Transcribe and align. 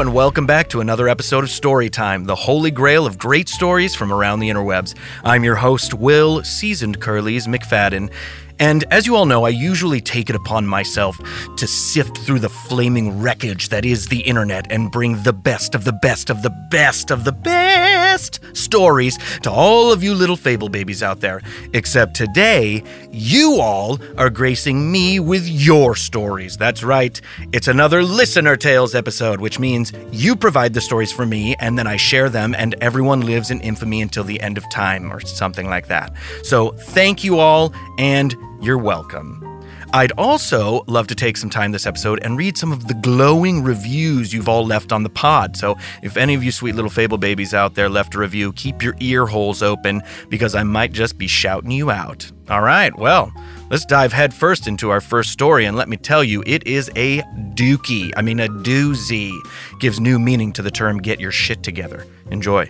And 0.00 0.14
welcome 0.14 0.46
back 0.46 0.70
to 0.70 0.80
another 0.80 1.10
episode 1.10 1.44
of 1.44 1.50
Storytime, 1.50 2.24
the 2.26 2.34
holy 2.34 2.70
grail 2.70 3.04
of 3.04 3.18
great 3.18 3.50
stories 3.50 3.94
from 3.94 4.10
around 4.10 4.40
the 4.40 4.48
interwebs. 4.48 4.94
I'm 5.22 5.44
your 5.44 5.56
host, 5.56 5.92
Will 5.92 6.42
Seasoned 6.42 7.02
Curly's 7.02 7.46
McFadden, 7.46 8.10
and 8.60 8.84
as 8.90 9.06
you 9.06 9.16
all 9.16 9.24
know, 9.24 9.44
I 9.44 9.48
usually 9.48 10.02
take 10.02 10.28
it 10.28 10.36
upon 10.36 10.66
myself 10.66 11.18
to 11.56 11.66
sift 11.66 12.18
through 12.18 12.40
the 12.40 12.50
flaming 12.50 13.20
wreckage 13.22 13.70
that 13.70 13.86
is 13.86 14.08
the 14.08 14.20
internet 14.20 14.70
and 14.70 14.92
bring 14.92 15.22
the 15.22 15.32
best 15.32 15.74
of 15.74 15.84
the 15.84 15.94
best 15.94 16.28
of 16.28 16.42
the 16.42 16.50
best 16.70 17.10
of 17.10 17.24
the 17.24 17.32
best 17.32 18.40
stories 18.54 19.18
to 19.42 19.50
all 19.50 19.90
of 19.90 20.02
you 20.02 20.14
little 20.14 20.36
fable 20.36 20.68
babies 20.68 21.02
out 21.02 21.20
there. 21.20 21.40
Except 21.72 22.14
today, 22.14 22.82
you 23.10 23.58
all 23.60 23.98
are 24.18 24.28
gracing 24.28 24.92
me 24.92 25.18
with 25.20 25.48
your 25.48 25.96
stories. 25.96 26.58
That's 26.58 26.84
right, 26.84 27.18
it's 27.52 27.66
another 27.66 28.02
Listener 28.02 28.56
Tales 28.56 28.94
episode, 28.94 29.40
which 29.40 29.58
means 29.58 29.92
you 30.12 30.36
provide 30.36 30.74
the 30.74 30.82
stories 30.82 31.10
for 31.10 31.24
me 31.24 31.56
and 31.60 31.78
then 31.78 31.86
I 31.86 31.96
share 31.96 32.28
them 32.28 32.54
and 32.54 32.74
everyone 32.82 33.22
lives 33.22 33.50
in 33.50 33.62
infamy 33.62 34.02
until 34.02 34.24
the 34.24 34.38
end 34.42 34.58
of 34.58 34.70
time 34.70 35.10
or 35.10 35.20
something 35.20 35.70
like 35.70 35.88
that. 35.88 36.12
So 36.42 36.72
thank 36.72 37.24
you 37.24 37.38
all 37.38 37.72
and 37.96 38.36
you're 38.60 38.78
welcome. 38.78 39.46
I'd 39.92 40.12
also 40.12 40.84
love 40.86 41.08
to 41.08 41.14
take 41.14 41.36
some 41.36 41.50
time 41.50 41.72
this 41.72 41.86
episode 41.86 42.20
and 42.22 42.38
read 42.38 42.56
some 42.56 42.70
of 42.70 42.86
the 42.86 42.94
glowing 42.94 43.64
reviews 43.64 44.32
you've 44.32 44.48
all 44.48 44.64
left 44.64 44.92
on 44.92 45.02
the 45.02 45.10
pod. 45.10 45.56
So, 45.56 45.76
if 46.02 46.16
any 46.16 46.34
of 46.34 46.44
you 46.44 46.52
sweet 46.52 46.76
little 46.76 46.90
fable 46.90 47.18
babies 47.18 47.54
out 47.54 47.74
there 47.74 47.88
left 47.88 48.14
a 48.14 48.18
review, 48.18 48.52
keep 48.52 48.82
your 48.82 48.94
ear 49.00 49.26
holes 49.26 49.62
open 49.62 50.02
because 50.28 50.54
I 50.54 50.62
might 50.62 50.92
just 50.92 51.18
be 51.18 51.26
shouting 51.26 51.72
you 51.72 51.90
out. 51.90 52.30
All 52.48 52.62
right, 52.62 52.96
well, 52.96 53.32
let's 53.70 53.84
dive 53.84 54.12
headfirst 54.12 54.68
into 54.68 54.90
our 54.90 55.00
first 55.00 55.30
story, 55.30 55.64
and 55.64 55.76
let 55.76 55.88
me 55.88 55.96
tell 55.96 56.22
you, 56.22 56.44
it 56.46 56.66
is 56.66 56.90
a 56.94 57.22
dookie. 57.54 58.12
I 58.16 58.22
mean, 58.22 58.40
a 58.40 58.48
doozy. 58.48 59.36
Gives 59.80 59.98
new 59.98 60.18
meaning 60.18 60.52
to 60.52 60.62
the 60.62 60.70
term 60.70 60.98
get 60.98 61.18
your 61.18 61.32
shit 61.32 61.62
together. 61.62 62.06
Enjoy. 62.30 62.68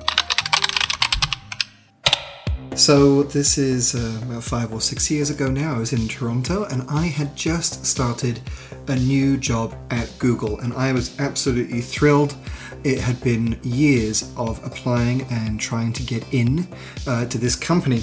So, 2.80 3.24
this 3.24 3.58
is 3.58 3.94
uh, 3.94 4.20
about 4.22 4.42
five 4.42 4.72
or 4.72 4.80
six 4.80 5.10
years 5.10 5.28
ago 5.28 5.50
now. 5.50 5.74
I 5.74 5.78
was 5.78 5.92
in 5.92 6.08
Toronto 6.08 6.64
and 6.64 6.82
I 6.88 7.08
had 7.08 7.36
just 7.36 7.84
started 7.84 8.40
a 8.88 8.96
new 8.96 9.36
job 9.36 9.74
at 9.90 10.10
Google, 10.18 10.58
and 10.60 10.72
I 10.72 10.90
was 10.94 11.20
absolutely 11.20 11.82
thrilled. 11.82 12.34
It 12.82 12.98
had 12.98 13.20
been 13.22 13.60
years 13.62 14.32
of 14.38 14.64
applying 14.64 15.24
and 15.30 15.60
trying 15.60 15.92
to 15.92 16.02
get 16.02 16.24
in 16.32 16.66
uh, 17.06 17.26
to 17.26 17.36
this 17.36 17.54
company 17.54 18.02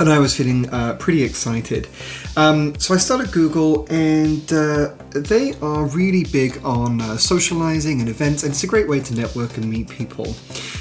and 0.00 0.08
I 0.08 0.18
was 0.18 0.36
feeling 0.36 0.68
uh, 0.70 0.94
pretty 0.94 1.22
excited. 1.22 1.88
Um, 2.36 2.78
so 2.78 2.94
I 2.94 2.98
started 2.98 3.32
Google, 3.32 3.86
and 3.90 4.52
uh, 4.52 4.94
they 5.10 5.54
are 5.60 5.86
really 5.86 6.24
big 6.24 6.60
on 6.64 7.00
uh, 7.00 7.16
socializing 7.16 8.00
and 8.00 8.08
events, 8.08 8.42
and 8.44 8.52
it's 8.52 8.62
a 8.62 8.66
great 8.66 8.88
way 8.88 9.00
to 9.00 9.14
network 9.14 9.56
and 9.56 9.68
meet 9.68 9.88
people. 9.88 10.26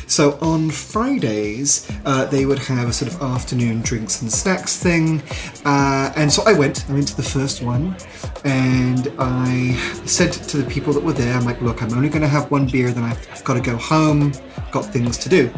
So 0.08 0.38
on 0.42 0.70
Fridays, 0.70 1.90
uh, 2.06 2.26
they 2.26 2.46
would 2.46 2.60
have 2.60 2.90
a 2.90 2.94
sort 2.94 3.12
of 3.12 3.22
afternoon 3.22 3.82
drinks 3.82 4.22
and 4.22 4.32
snacks 4.32 4.78
thing, 4.78 5.22
uh, 5.66 6.14
and 6.16 6.32
so 6.32 6.44
I 6.46 6.54
went. 6.54 6.86
I 6.90 6.94
went 6.94 7.08
to 7.10 7.18
the 7.18 7.24
first 7.24 7.62
one, 7.62 7.96
and 8.44 9.12
I 9.18 9.74
said 10.06 10.32
to 10.34 10.58
the 10.58 10.70
people 10.70 10.94
that 10.94 11.04
were 11.04 11.14
there, 11.14 11.36
"I'm 11.36 11.46
like, 11.46 11.62
look, 11.62 11.82
I'm 11.82 11.94
only 11.94 12.10
going 12.10 12.22
to 12.22 12.28
have 12.28 12.52
one 12.52 12.68
beer, 12.68 12.92
then 12.92 13.04
I've, 13.04 13.28
I've 13.32 13.44
got 13.44 13.56
to 13.56 13.62
go 13.62 13.78
home. 13.78 14.32
Got 14.72 14.86
things 14.86 15.18
to 15.20 15.30
do." 15.30 15.52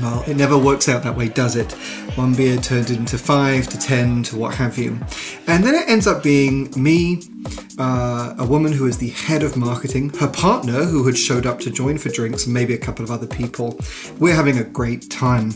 Well, 0.00 0.22
it 0.28 0.36
never 0.36 0.56
works 0.56 0.88
out 0.88 1.02
that 1.02 1.16
way, 1.16 1.28
does 1.28 1.56
it? 1.56 1.72
One 2.14 2.34
beer 2.34 2.56
turned 2.58 2.90
into 2.90 3.18
five 3.18 3.68
to 3.68 3.78
ten 3.78 4.22
to 4.24 4.36
what 4.36 4.54
have 4.54 4.78
you. 4.78 4.98
And 5.46 5.64
then 5.64 5.74
it 5.74 5.88
ends 5.88 6.06
up 6.06 6.22
being 6.22 6.70
me, 6.76 7.22
uh, 7.78 8.34
a 8.38 8.46
woman 8.46 8.72
who 8.72 8.86
is 8.86 8.98
the 8.98 9.10
head 9.10 9.42
of 9.42 9.56
marketing, 9.56 10.10
her 10.20 10.28
partner 10.28 10.84
who 10.84 11.04
had 11.04 11.16
showed 11.16 11.46
up 11.46 11.58
to 11.60 11.70
join 11.70 11.98
for 11.98 12.10
drinks, 12.10 12.44
and 12.44 12.54
maybe 12.54 12.74
a 12.74 12.78
couple 12.78 13.04
of 13.04 13.10
other 13.10 13.26
people. 13.26 13.78
We're 14.18 14.34
having 14.34 14.58
a 14.58 14.64
great 14.64 15.10
time. 15.10 15.52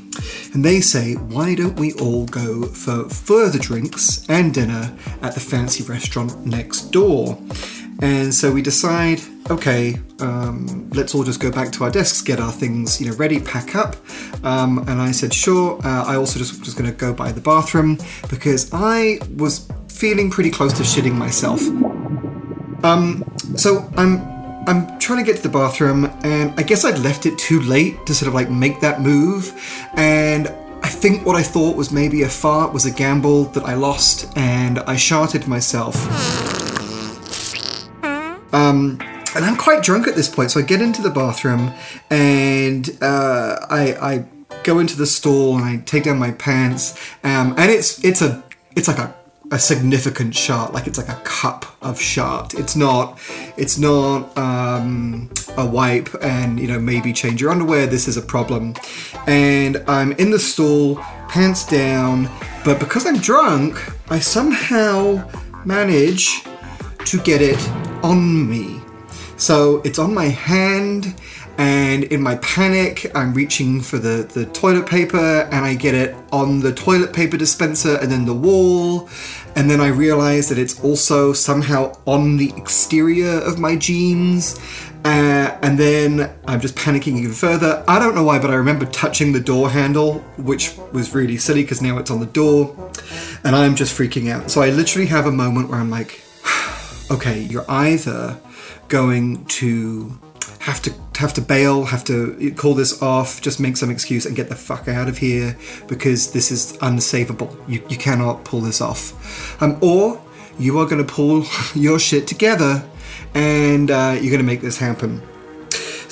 And 0.55 0.65
they 0.65 0.81
say, 0.81 1.15
why 1.15 1.55
don't 1.55 1.79
we 1.79 1.93
all 1.95 2.27
go 2.27 2.63
for 2.65 3.09
further 3.09 3.59
drinks 3.59 4.29
and 4.29 4.53
dinner 4.53 4.93
at 5.23 5.35
the 5.35 5.41
fancy 5.41 5.85
restaurant 5.85 6.45
next 6.45 6.91
door? 6.91 7.39
And 8.03 8.35
so 8.35 8.51
we 8.51 8.63
decide, 8.63 9.21
okay, 9.49 9.95
um, 10.21 10.91
let's 10.91 11.15
all 11.15 11.23
just 11.23 11.39
go 11.39 11.53
back 11.53 11.71
to 11.73 11.85
our 11.85 11.91
desks, 11.91 12.21
get 12.21 12.41
our 12.41 12.51
things, 12.51 13.01
you 13.01 13.09
know, 13.09 13.17
ready, 13.17 13.39
pack 13.39 13.77
up. 13.77 13.95
Um, 14.45 14.81
and 14.89 15.01
I 15.01 15.13
said, 15.13 15.33
sure. 15.33 15.79
Uh, 15.85 16.05
I 16.05 16.17
also 16.17 16.41
just 16.41 16.59
was 16.61 16.75
going 16.75 16.91
to 16.91 16.97
go 16.97 17.13
by 17.15 17.31
the 17.31 17.41
bathroom 17.41 17.99
because 18.29 18.69
I 18.73 19.21
was 19.37 19.69
feeling 19.87 20.31
pretty 20.31 20.51
close 20.51 20.73
to 20.75 20.83
shitting 20.83 21.15
myself. 21.15 21.61
Um, 22.85 23.25
so 23.57 23.89
I'm 23.97 24.33
I'm 24.67 24.99
trying 24.99 25.19
to 25.19 25.25
get 25.25 25.37
to 25.37 25.43
the 25.43 25.49
bathroom, 25.49 26.05
and 26.23 26.53
I 26.59 26.63
guess 26.63 26.85
I'd 26.85 26.99
left 26.99 27.27
it 27.27 27.37
too 27.39 27.61
late 27.61 28.05
to 28.07 28.15
sort 28.15 28.29
of 28.29 28.35
like 28.35 28.51
make 28.51 28.81
that 28.81 29.01
move. 29.01 29.53
And 29.95 30.49
I 30.83 30.89
think 30.89 31.25
what 31.27 31.37
I 31.37 31.43
thought 31.43 31.77
was 31.77 31.91
maybe 31.93 32.23
a 32.23 32.29
fart 32.29 32.73
was 32.73 32.85
a 32.85 32.91
gamble 32.91 33.45
that 33.55 33.65
I 33.65 33.75
lost, 33.75 34.37
and 34.37 34.81
I 34.81 34.97
sharted 34.97 35.47
myself. 35.47 36.62
Um, 38.53 38.99
and 39.35 39.45
I'm 39.45 39.57
quite 39.57 39.83
drunk 39.83 40.07
at 40.09 40.15
this 40.15 40.29
point, 40.29 40.51
so 40.51 40.61
I 40.61 40.63
get 40.63 40.83
into 40.83 41.01
the 41.01 41.11
bathroom 41.11 41.73
and 42.11 42.91
uh, 43.01 43.57
I, 43.71 43.95
I 43.95 44.25
go 44.63 44.79
into 44.79 44.97
the 44.97 45.07
stall 45.07 45.57
and 45.57 45.65
I 45.65 45.79
take 45.79 46.05
down 46.05 46.19
my 46.19 46.33
pants, 46.33 46.99
um, 47.25 47.55
and 47.57 47.71
it's 47.71 48.03
it's 48.05 48.23
a 48.23 48.43
it's 48.77 48.89
like 48.89 48.99
a 48.99 49.15
a 49.51 49.59
significant 49.59 50.35
shot, 50.35 50.73
like 50.73 50.87
it's 50.87 50.97
like 50.97 51.11
a 51.11 51.21
cup 51.25 51.67
of 51.83 52.01
shot. 52.01 52.55
It's 52.55 52.75
not, 52.75 53.21
it's 53.59 53.79
not 53.79 54.37
um, 54.39 55.31
a 55.59 55.67
wipe, 55.67 56.09
and 56.23 56.59
you 56.59 56.69
know 56.69 56.81
maybe 56.81 57.13
change 57.13 57.41
your 57.41 57.51
underwear. 57.51 57.87
This 57.87 58.09
is 58.09 58.17
a 58.17 58.23
problem, 58.23 58.75
and 59.27 59.85
I'm 59.87 60.13
in 60.13 60.31
the 60.31 60.39
stall, 60.39 60.97
pants 61.29 61.67
down, 61.67 62.31
but 62.65 62.81
because 62.81 63.07
I'm 63.07 63.19
drunk, 63.19 63.79
I 64.11 64.21
somehow 64.21 65.29
manage 65.67 66.45
to 67.05 67.21
get 67.21 67.43
it 67.43 67.59
on 68.03 68.49
me. 68.49 68.81
So 69.37 69.81
it's 69.85 69.99
on 69.99 70.15
my 70.15 70.27
hand, 70.27 71.15
and 71.59 72.05
in 72.05 72.23
my 72.23 72.37
panic, 72.37 73.11
I'm 73.15 73.35
reaching 73.35 73.81
for 73.81 73.99
the, 73.99 74.29
the 74.33 74.47
toilet 74.47 74.87
paper, 74.87 75.43
and 75.51 75.65
I 75.65 75.75
get 75.75 75.95
it 75.95 76.15
on 76.33 76.61
the 76.61 76.73
toilet 76.73 77.13
paper 77.13 77.37
dispenser 77.37 77.97
and 77.97 78.11
then 78.11 78.25
the 78.25 78.35
wall. 78.35 79.09
And 79.55 79.71
then 79.71 79.81
I 79.81 79.89
realize 79.89 80.49
that 80.49 80.59
it's 80.59 80.83
also 80.83 81.33
somehow 81.33 81.93
on 82.07 82.39
the 82.39 82.53
exterior 82.57 83.39
of 83.41 83.59
my 83.59 83.77
jeans. 83.77 84.59
Uh, 85.05 85.59
and 85.63 85.79
then 85.79 86.33
I'm 86.47 86.61
just 86.61 86.75
panicking 86.77 87.19
even 87.19 87.33
further. 87.33 87.85
I 87.87 87.99
don't 87.99 88.15
know 88.15 88.25
why, 88.25 88.39
but 88.39 88.51
I 88.51 88.55
remember 88.55 88.87
touching 88.87 89.33
the 89.33 89.41
door 89.41 89.69
handle, 89.69 90.21
which 90.39 90.77
was 90.93 91.15
really 91.15 91.37
silly 91.37 91.63
because 91.63 91.83
now 91.83 91.99
it's 91.99 92.11
on 92.11 92.21
the 92.21 92.27
door. 92.27 92.75
And 93.45 93.55
I'm 93.55 93.75
just 93.75 93.97
freaking 93.99 94.31
out. 94.31 94.51
So 94.51 94.63
I 94.63 94.71
literally 94.71 95.09
have 95.09 95.27
a 95.27 95.33
moment 95.33 95.69
where 95.69 95.79
I'm 95.79 95.91
like, 95.91 96.23
okay, 97.13 97.41
you're 97.41 97.71
either 97.71 98.39
going 98.89 99.45
to 99.47 100.19
have 100.61 100.81
to 100.83 100.93
have 101.19 101.35
to 101.35 101.41
bail, 101.41 101.85
have 101.85 102.05
to 102.05 102.53
call 102.57 102.75
this 102.75 103.03
off, 103.03 103.41
just 103.41 103.61
make 103.61 103.77
some 103.77 103.91
excuse 103.91 104.27
and 104.27 104.35
get 104.35 104.49
the 104.49 104.57
fuck 104.57 104.89
out 104.89 105.09
of 105.09 105.19
here 105.19 105.57
because 105.89 106.33
this 106.33 106.51
is 106.51 106.77
unsavable. 106.79 107.55
You, 107.69 107.85
you 107.89 107.97
cannot 107.97 108.45
pull 108.45 108.61
this 108.61 108.81
off. 108.81 109.61
Um, 109.63 109.79
or 109.81 110.21
you 110.59 110.79
are 110.79 110.87
going 110.87 111.05
to 111.05 111.13
pull 111.13 111.45
your 111.75 111.99
shit 111.99 112.27
together 112.27 112.85
and 113.35 113.91
uh, 113.91 114.13
you're 114.21 114.31
going 114.31 114.39
to 114.39 114.45
make 114.45 114.61
this 114.61 114.79
happen. 114.79 115.23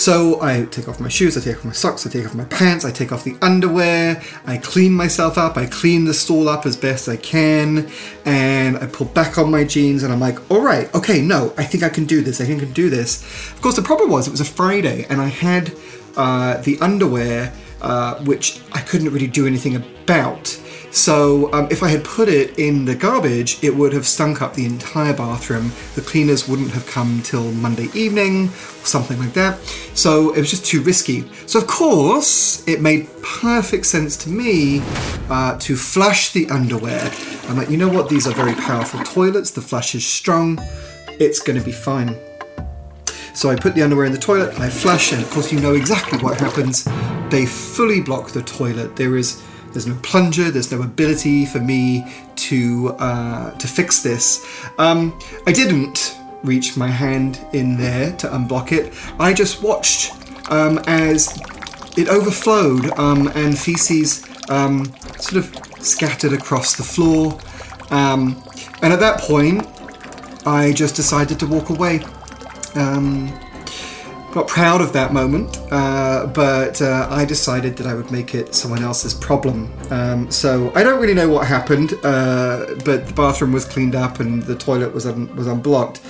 So 0.00 0.41
I 0.41 0.64
take 0.64 0.88
off 0.88 0.99
my 0.99 1.11
shoes, 1.11 1.37
I 1.37 1.43
take 1.43 1.58
off 1.58 1.64
my 1.67 1.73
socks, 1.73 2.06
I 2.06 2.08
take 2.08 2.25
off 2.25 2.35
my 2.35 2.47
pants, 2.47 2.87
I 2.87 2.91
take 2.91 3.12
off 3.12 3.23
the 3.23 3.37
underwear, 3.43 4.23
I 4.47 4.56
clean 4.56 4.94
myself 4.94 5.37
up, 5.37 5.58
I 5.58 5.67
clean 5.67 6.06
the 6.06 6.14
stall 6.14 6.49
up 6.49 6.64
as 6.64 6.75
best 6.75 7.06
I 7.06 7.19
can, 7.19 7.87
and 8.25 8.79
I 8.79 8.87
pull 8.87 9.08
back 9.08 9.37
on 9.37 9.50
my 9.50 9.62
jeans 9.62 10.02
and 10.02 10.11
I'm 10.11 10.19
like, 10.19 10.50
all 10.50 10.62
right, 10.62 10.93
okay, 10.94 11.20
no, 11.20 11.52
I 11.58 11.64
think 11.64 11.82
I 11.82 11.91
can 11.91 12.06
do 12.06 12.23
this, 12.23 12.41
I 12.41 12.47
think 12.47 12.62
I 12.62 12.64
can 12.64 12.73
do 12.73 12.88
this. 12.88 13.23
Of 13.52 13.61
course, 13.61 13.76
the 13.76 13.82
problem 13.82 14.08
was 14.08 14.26
it 14.26 14.31
was 14.31 14.41
a 14.41 14.47
Friday 14.47 15.05
and 15.11 15.20
I 15.20 15.29
had 15.29 15.70
uh, 16.17 16.56
the 16.62 16.79
underwear, 16.81 17.52
uh, 17.82 18.25
which 18.25 18.62
I 18.73 18.81
couldn't 18.81 19.12
really 19.12 19.26
do 19.26 19.47
anything 19.47 19.76
about. 19.76 20.58
So 20.90 21.52
um, 21.52 21.69
if 21.70 21.82
I 21.82 21.88
had 21.88 22.04
put 22.04 22.28
it 22.28 22.58
in 22.58 22.84
the 22.84 22.94
garbage, 22.94 23.62
it 23.62 23.75
would 23.75 23.92
have 23.92 24.06
stunk 24.06 24.42
up 24.42 24.54
the 24.54 24.66
entire 24.66 25.14
bathroom. 25.14 25.72
The 25.94 26.00
cleaners 26.00 26.48
wouldn't 26.48 26.72
have 26.72 26.87
come 26.87 27.22
till 27.22 27.52
Monday 27.52 27.88
evening, 27.94 28.48
or 28.48 28.87
something 28.87 29.19
like 29.19 29.32
that. 29.34 29.60
So 29.94 30.34
it 30.34 30.38
was 30.38 30.50
just 30.50 30.66
too 30.66 30.82
risky. 30.82 31.31
So 31.46 31.60
of 31.60 31.66
course, 31.66 32.66
it 32.66 32.81
made 32.81 33.08
perfect 33.22 33.87
sense 33.87 34.16
to 34.19 34.31
me 34.31 34.82
uh, 35.28 35.56
to 35.58 35.76
flush 35.76 36.32
the 36.32 36.48
underwear. 36.50 37.10
I'm 37.48 37.56
like, 37.56 37.70
you 37.70 37.76
know 37.76 37.88
what? 37.88 38.08
These 38.08 38.26
are 38.26 38.34
very 38.34 38.54
powerful 38.54 39.00
toilets. 39.04 39.52
The 39.52 39.62
flush 39.62 39.94
is 39.94 40.04
strong. 40.04 40.58
It's 41.20 41.40
going 41.40 41.58
to 41.58 41.64
be 41.64 41.72
fine. 41.72 42.16
So 43.34 43.48
I 43.48 43.56
put 43.56 43.75
the 43.75 43.82
underwear 43.82 44.06
in 44.06 44.12
the 44.12 44.19
toilet, 44.19 44.58
I 44.58 44.69
flush, 44.69 45.12
and 45.12 45.22
of 45.22 45.31
course 45.31 45.52
you 45.52 45.60
know 45.60 45.75
exactly 45.75 46.19
what 46.19 46.38
happens. 46.40 46.87
They 47.31 47.46
fully 47.46 48.00
block 48.00 48.32
the 48.32 48.42
toilet. 48.42 48.96
There 48.96 49.16
is 49.16 49.40
there's 49.72 49.87
no 49.87 49.99
plunger. 50.02 50.50
There's 50.50 50.70
no 50.72 50.82
ability 50.82 51.46
for 51.46 51.61
me 51.61 52.05
to 52.37 52.94
uh, 52.99 53.52
to 53.52 53.69
fix 53.69 54.02
this. 54.02 54.46
Um, 54.78 55.19
I 55.46 55.52
didn't 55.52 56.19
reach 56.43 56.76
my 56.76 56.88
hand 56.88 57.44
in 57.52 57.76
there 57.76 58.17
to 58.17 58.28
unblock 58.28 58.72
it. 58.72 58.94
I 59.19 59.32
just 59.34 59.62
watched 59.62 60.12
um, 60.50 60.78
as 60.87 61.28
it 61.96 62.08
overflowed 62.08 62.90
um, 62.99 63.28
and 63.34 63.58
feces 63.58 64.25
um, 64.49 64.84
sort 65.19 65.44
of 65.44 65.84
scattered 65.84 66.32
across 66.32 66.76
the 66.76 66.82
floor. 66.82 67.38
Um, 67.90 68.43
and 68.82 68.93
at 68.93 69.00
that 69.00 69.20
point, 69.20 69.66
I 70.46 70.73
just 70.73 70.96
decided 70.96 71.38
to 71.40 71.46
walk 71.46 71.70
away. 71.70 72.00
Um, 72.75 73.28
not 74.34 74.48
proud 74.48 74.80
of 74.80 74.92
that 74.92 75.12
moment, 75.12 75.58
uh, 75.70 76.26
but 76.26 76.80
uh, 76.80 77.06
I 77.10 77.24
decided 77.24 77.76
that 77.76 77.86
I 77.86 77.94
would 77.94 78.10
make 78.10 78.34
it 78.34 78.54
someone 78.54 78.82
else's 78.82 79.14
problem. 79.14 79.72
Um, 79.90 80.30
so 80.30 80.72
I 80.74 80.82
don't 80.82 81.00
really 81.00 81.14
know 81.14 81.28
what 81.28 81.46
happened, 81.46 81.94
uh, 82.04 82.66
but 82.84 83.06
the 83.06 83.12
bathroom 83.14 83.52
was 83.52 83.64
cleaned 83.64 83.94
up 83.94 84.20
and 84.20 84.42
the 84.42 84.54
toilet 84.54 84.94
was 84.94 85.06
un- 85.06 85.34
was 85.34 85.46
unblocked. 85.46 86.00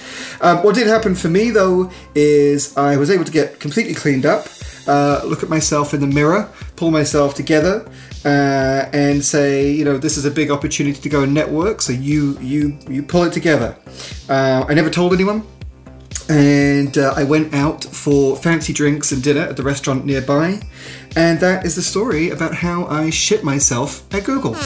Um, 0.41 0.59
what 0.63 0.75
did 0.75 0.87
happen 0.87 1.15
for 1.15 1.29
me 1.29 1.51
though 1.51 1.91
is 2.15 2.77
I 2.77 2.97
was 2.97 3.11
able 3.11 3.25
to 3.25 3.33
get 3.33 3.61
completely 3.61 3.95
cleaned 3.95 4.27
up, 4.27 4.47
uh, 4.87 5.23
look 5.25 5.43
at 5.43 5.49
myself 5.49 5.95
in 5.95 6.01
the 6.01 6.07
mirror, 6.07 6.49
pull 6.77 6.91
myself 6.91 7.35
together, 7.35 7.91
uh, 8.25 8.89
and 8.93 9.25
say, 9.25 9.71
you 9.71 9.85
know, 9.85 9.97
this 9.97 10.17
is 10.17 10.25
a 10.25 10.31
big 10.31 10.51
opportunity 10.51 11.01
to 11.01 11.09
go 11.09 11.23
and 11.23 11.33
network. 11.33 11.81
So 11.81 11.93
you 11.93 12.39
you 12.41 12.79
you 12.89 13.03
pull 13.03 13.25
it 13.25 13.33
together. 13.33 13.77
Uh, 14.29 14.65
I 14.69 14.75
never 14.75 14.91
told 14.91 15.13
anyone 15.15 15.47
and 16.31 16.97
uh, 16.97 17.13
I 17.17 17.25
went 17.25 17.53
out 17.53 17.85
for 17.85 18.37
fancy 18.37 18.73
drinks 18.73 19.11
and 19.11 19.21
dinner 19.21 19.41
at 19.41 19.57
the 19.57 19.65
restaurant 19.65 20.07
nearby. 20.07 20.61
And 21.17 21.41
that 21.41 21.67
is 21.67 21.75
the 21.75 21.83
story 21.83 22.31
about 22.31 22.55
how 22.55 22.87
I 22.87 23.11
shit 23.11 23.43
myself 23.43 24.03
at 24.15 24.25
Google. 24.25 24.57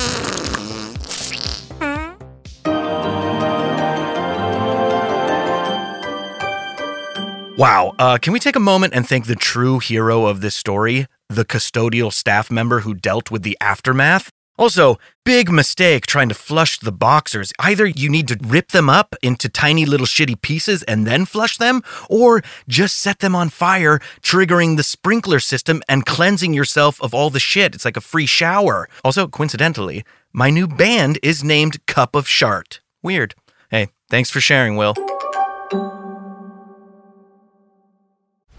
Wow. 7.57 7.95
Uh, 7.99 8.19
can 8.19 8.33
we 8.33 8.41
take 8.41 8.57
a 8.57 8.61
moment 8.61 8.95
and 8.95 9.09
thank 9.09 9.27
the 9.27 9.37
true 9.37 9.79
hero 9.79 10.27
of 10.27 10.43
this 10.43 10.55
story, 10.55 11.07
the 11.31 11.45
custodial 11.45 12.13
staff 12.13 12.51
member 12.51 12.81
who 12.81 12.93
dealt 12.93 13.31
with 13.31 13.43
the 13.43 13.57
aftermath? 13.61 14.31
Also, 14.57 14.99
big 15.25 15.51
mistake 15.51 16.07
trying 16.07 16.29
to 16.29 16.35
flush 16.35 16.79
the 16.79 16.93
boxers. 16.93 17.53
Either 17.59 17.87
you 17.87 18.09
need 18.09 18.29
to 18.29 18.39
rip 18.41 18.69
them 18.69 18.89
up 18.89 19.17
into 19.23 19.49
tiny 19.49 19.85
little 19.85 20.07
shitty 20.07 20.41
pieces 20.41 20.83
and 20.85 21.07
then 21.07 21.25
flush 21.25 21.59
them, 21.59 21.83
or 22.09 22.43
just 22.69 22.99
set 22.99 23.19
them 23.19 23.35
on 23.35 23.49
fire, 23.49 23.99
triggering 24.23 24.77
the 24.77 24.83
sprinkler 24.83 25.41
system 25.41 25.83
and 25.89 26.07
cleansing 26.07 26.55
yourself 26.55 27.03
of 27.03 27.13
all 27.13 27.31
the 27.31 27.41
shit. 27.41 27.75
It's 27.75 27.85
like 27.85 27.97
a 27.97 28.01
free 28.01 28.27
shower. 28.27 28.89
Also, 29.03 29.27
coincidentally, 29.27 30.05
my 30.33 30.51
new 30.51 30.69
band 30.69 31.19
is 31.23 31.43
named 31.43 31.85
Cup 31.87 32.15
of 32.15 32.29
Shart. 32.29 32.81
Weird. 33.03 33.35
Hey, 33.71 33.89
thanks 34.09 34.31
for 34.31 34.41
sharing, 34.41 34.77
Will. 34.77 34.95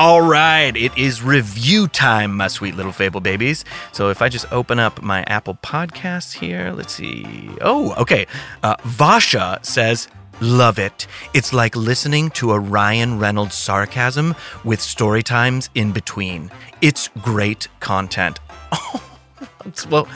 All 0.00 0.22
right, 0.22 0.76
it 0.76 0.96
is 0.96 1.24
review 1.24 1.88
time, 1.88 2.36
my 2.36 2.46
sweet 2.46 2.76
little 2.76 2.92
fable 2.92 3.20
babies. 3.20 3.64
So 3.90 4.10
if 4.10 4.22
I 4.22 4.28
just 4.28 4.46
open 4.52 4.78
up 4.78 5.02
my 5.02 5.24
Apple 5.24 5.56
Podcasts 5.56 6.34
here, 6.34 6.72
let's 6.72 6.92
see. 6.92 7.50
Oh, 7.60 7.94
okay. 7.94 8.28
Uh, 8.62 8.76
Vasha 8.76 9.58
says, 9.66 10.06
Love 10.40 10.78
it. 10.78 11.08
It's 11.34 11.52
like 11.52 11.74
listening 11.74 12.30
to 12.38 12.52
a 12.52 12.60
Ryan 12.60 13.18
Reynolds 13.18 13.56
sarcasm 13.56 14.36
with 14.62 14.80
story 14.80 15.24
times 15.24 15.68
in 15.74 15.90
between. 15.90 16.52
It's 16.80 17.08
great 17.20 17.66
content. 17.80 18.38
Oh, 18.70 19.02
well, 19.90 20.06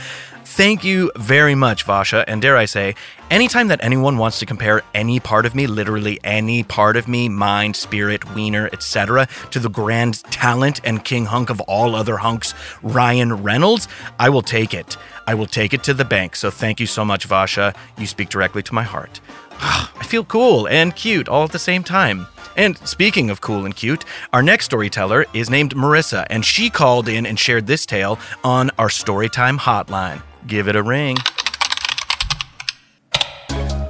thank 0.52 0.84
you 0.84 1.10
very 1.16 1.54
much, 1.54 1.86
Vasha. 1.86 2.24
And 2.28 2.42
dare 2.42 2.56
I 2.56 2.66
say, 2.66 2.94
anytime 3.30 3.68
that 3.68 3.82
anyone 3.82 4.18
wants 4.18 4.38
to 4.40 4.46
compare 4.46 4.82
any 4.94 5.18
part 5.18 5.46
of 5.46 5.54
me, 5.54 5.66
literally 5.66 6.20
any 6.24 6.62
part 6.62 6.96
of 6.96 7.08
me, 7.08 7.28
mind, 7.28 7.74
spirit, 7.74 8.34
wiener, 8.34 8.68
etc., 8.72 9.26
to 9.50 9.58
the 9.58 9.70
grand 9.70 10.22
talent 10.24 10.80
and 10.84 11.04
king 11.04 11.24
hunk 11.24 11.48
of 11.48 11.60
all 11.62 11.94
other 11.94 12.18
hunks, 12.18 12.52
Ryan 12.82 13.42
Reynolds, 13.42 13.88
I 14.18 14.28
will 14.28 14.42
take 14.42 14.74
it. 14.74 14.98
I 15.26 15.34
will 15.34 15.46
take 15.46 15.72
it 15.72 15.82
to 15.84 15.94
the 15.94 16.04
bank. 16.04 16.36
So 16.36 16.50
thank 16.50 16.80
you 16.80 16.86
so 16.86 17.04
much, 17.04 17.26
Vasha. 17.26 17.74
You 17.96 18.06
speak 18.06 18.28
directly 18.28 18.62
to 18.64 18.74
my 18.74 18.82
heart. 18.82 19.20
I 19.52 20.04
feel 20.06 20.24
cool 20.24 20.68
and 20.68 20.94
cute 20.94 21.28
all 21.28 21.44
at 21.44 21.52
the 21.52 21.58
same 21.58 21.82
time. 21.82 22.26
And 22.56 22.76
speaking 22.86 23.30
of 23.30 23.40
cool 23.40 23.64
and 23.64 23.74
cute, 23.74 24.04
our 24.34 24.42
next 24.42 24.66
storyteller 24.66 25.24
is 25.32 25.48
named 25.48 25.74
Marissa, 25.74 26.26
and 26.28 26.44
she 26.44 26.68
called 26.68 27.08
in 27.08 27.24
and 27.24 27.38
shared 27.38 27.66
this 27.66 27.86
tale 27.86 28.18
on 28.44 28.70
our 28.78 28.88
Storytime 28.88 29.58
hotline. 29.58 30.22
Give 30.46 30.68
it 30.68 30.76
a 30.76 30.82
ring. 30.82 31.16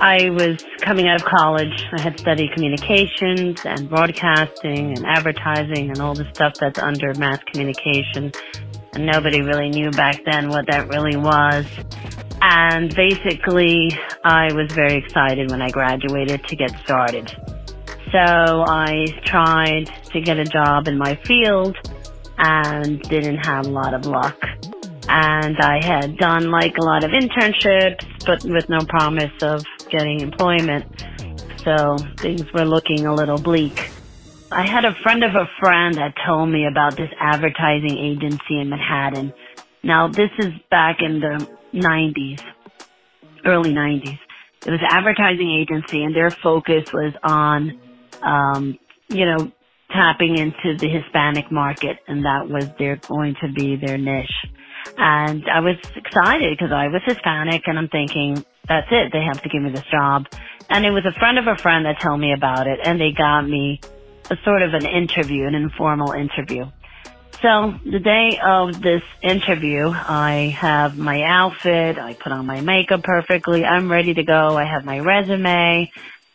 I 0.02 0.30
was 0.30 0.62
coming 0.80 1.06
out 1.06 1.22
of 1.22 1.24
college. 1.26 1.86
I 1.92 2.00
had 2.00 2.18
studied 2.18 2.52
communications 2.54 3.64
and 3.64 3.88
broadcasting 3.88 4.98
and 4.98 5.06
advertising 5.06 5.90
and 5.90 6.00
all 6.00 6.14
the 6.14 6.26
stuff 6.34 6.54
that's 6.58 6.78
under 6.80 7.14
mass 7.14 7.38
communication. 7.44 8.32
And 8.94 9.06
nobody 9.06 9.42
really 9.42 9.70
knew 9.70 9.90
back 9.92 10.24
then 10.24 10.48
what 10.48 10.66
that 10.66 10.88
really 10.88 11.16
was. 11.16 11.66
And 12.40 12.92
basically, 12.94 13.96
I 14.24 14.52
was 14.52 14.72
very 14.72 14.96
excited 14.96 15.52
when 15.52 15.62
I 15.62 15.70
graduated 15.70 16.44
to 16.48 16.56
get 16.56 16.70
started. 16.80 17.32
So 18.10 18.18
I 18.18 19.06
tried 19.24 19.88
to 20.06 20.20
get 20.20 20.38
a 20.38 20.44
job 20.44 20.88
in 20.88 20.98
my 20.98 21.14
field 21.24 21.76
and 22.38 23.00
didn't 23.02 23.38
have 23.38 23.66
a 23.66 23.70
lot 23.70 23.94
of 23.94 24.04
luck. 24.04 24.36
And 25.14 25.58
I 25.58 25.84
had 25.84 26.16
done 26.16 26.50
like 26.50 26.78
a 26.78 26.82
lot 26.82 27.04
of 27.04 27.10
internships, 27.10 28.02
but 28.24 28.42
with 28.44 28.70
no 28.70 28.78
promise 28.88 29.42
of 29.42 29.62
getting 29.90 30.20
employment. 30.20 30.86
So 31.62 31.98
things 32.16 32.50
were 32.54 32.64
looking 32.64 33.04
a 33.04 33.14
little 33.14 33.36
bleak. 33.36 33.90
I 34.50 34.66
had 34.66 34.86
a 34.86 34.94
friend 35.02 35.22
of 35.22 35.34
a 35.34 35.46
friend 35.60 35.96
that 35.96 36.14
told 36.26 36.48
me 36.48 36.66
about 36.66 36.96
this 36.96 37.10
advertising 37.20 37.98
agency 37.98 38.58
in 38.58 38.70
Manhattan. 38.70 39.34
Now 39.82 40.08
this 40.08 40.30
is 40.38 40.54
back 40.70 41.00
in 41.00 41.20
the 41.20 41.46
90s, 41.74 42.40
early 43.44 43.74
90s. 43.74 44.18
It 44.64 44.70
was 44.70 44.80
an 44.80 44.88
advertising 44.88 45.50
agency 45.50 46.02
and 46.04 46.16
their 46.16 46.30
focus 46.30 46.90
was 46.90 47.12
on 47.22 47.78
um, 48.22 48.78
you 49.08 49.26
know, 49.26 49.52
tapping 49.90 50.38
into 50.38 50.78
the 50.78 50.88
Hispanic 50.88 51.52
market 51.52 51.98
and 52.08 52.24
that 52.24 52.48
was 52.48 52.70
their 52.78 52.96
going 52.96 53.36
to 53.42 53.52
be 53.52 53.76
their 53.76 53.98
niche. 53.98 54.32
And 54.96 55.48
I 55.48 55.60
was 55.60 55.76
excited 55.96 56.56
because 56.56 56.72
I 56.72 56.88
was 56.88 57.02
Hispanic 57.04 57.62
and 57.66 57.78
I'm 57.78 57.88
thinking, 57.88 58.44
that's 58.68 58.88
it. 58.90 59.12
They 59.12 59.22
have 59.22 59.42
to 59.42 59.48
give 59.48 59.62
me 59.62 59.70
this 59.70 59.84
job. 59.90 60.26
And 60.68 60.84
it 60.84 60.90
was 60.90 61.04
a 61.04 61.18
friend 61.18 61.38
of 61.38 61.46
a 61.46 61.56
friend 61.56 61.86
that 61.86 62.00
told 62.00 62.20
me 62.20 62.32
about 62.32 62.66
it 62.66 62.80
and 62.82 63.00
they 63.00 63.12
got 63.12 63.42
me 63.42 63.80
a 64.30 64.36
sort 64.44 64.62
of 64.62 64.74
an 64.74 64.86
interview, 64.86 65.46
an 65.46 65.54
informal 65.54 66.12
interview. 66.12 66.66
So 67.42 67.74
the 67.84 67.98
day 67.98 68.38
of 68.42 68.80
this 68.80 69.02
interview, 69.20 69.88
I 69.88 70.56
have 70.60 70.96
my 70.96 71.22
outfit, 71.24 71.98
I 71.98 72.14
put 72.14 72.30
on 72.30 72.46
my 72.46 72.60
makeup 72.60 73.02
perfectly, 73.02 73.64
I'm 73.64 73.90
ready 73.90 74.14
to 74.14 74.22
go, 74.22 74.56
I 74.56 74.64
have 74.64 74.84
my 74.84 75.00
resume, 75.00 75.90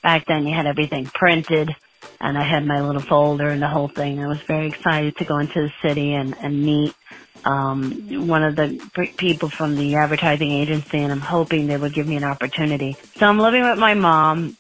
Back 0.08 0.26
then 0.26 0.48
you 0.48 0.54
had 0.54 0.66
everything 0.66 1.06
printed 1.06 1.76
and 2.22 2.38
I 2.38 2.44
had 2.44 2.66
my 2.66 2.82
little 2.82 3.02
folder 3.02 3.50
and 3.50 3.62
the 3.62 3.68
whole 3.68 3.88
thing. 3.88 4.24
I 4.24 4.28
was 4.28 4.40
very 4.48 4.68
excited 4.68 5.18
to 5.18 5.26
go 5.26 5.40
into 5.40 5.62
the 5.62 5.72
city 5.82 6.14
and, 6.14 6.36
and 6.42 6.64
meet 6.64 6.94
um, 7.46 8.28
one 8.28 8.44
of 8.44 8.56
the 8.56 8.80
people 9.18 9.50
from 9.50 9.76
the 9.76 9.96
advertising 9.96 10.52
agency 10.52 10.98
and 10.98 11.12
I'm 11.12 11.22
hoping 11.22 11.68
they 11.68 11.78
would 11.78 11.94
give 11.94 12.08
me 12.08 12.16
an 12.16 12.24
opportunity. 12.24 12.98
So 13.18 13.28
I'm 13.28 13.40
living 13.40 13.64
with 13.64 13.80
my 13.80 13.94
mom 13.94 14.58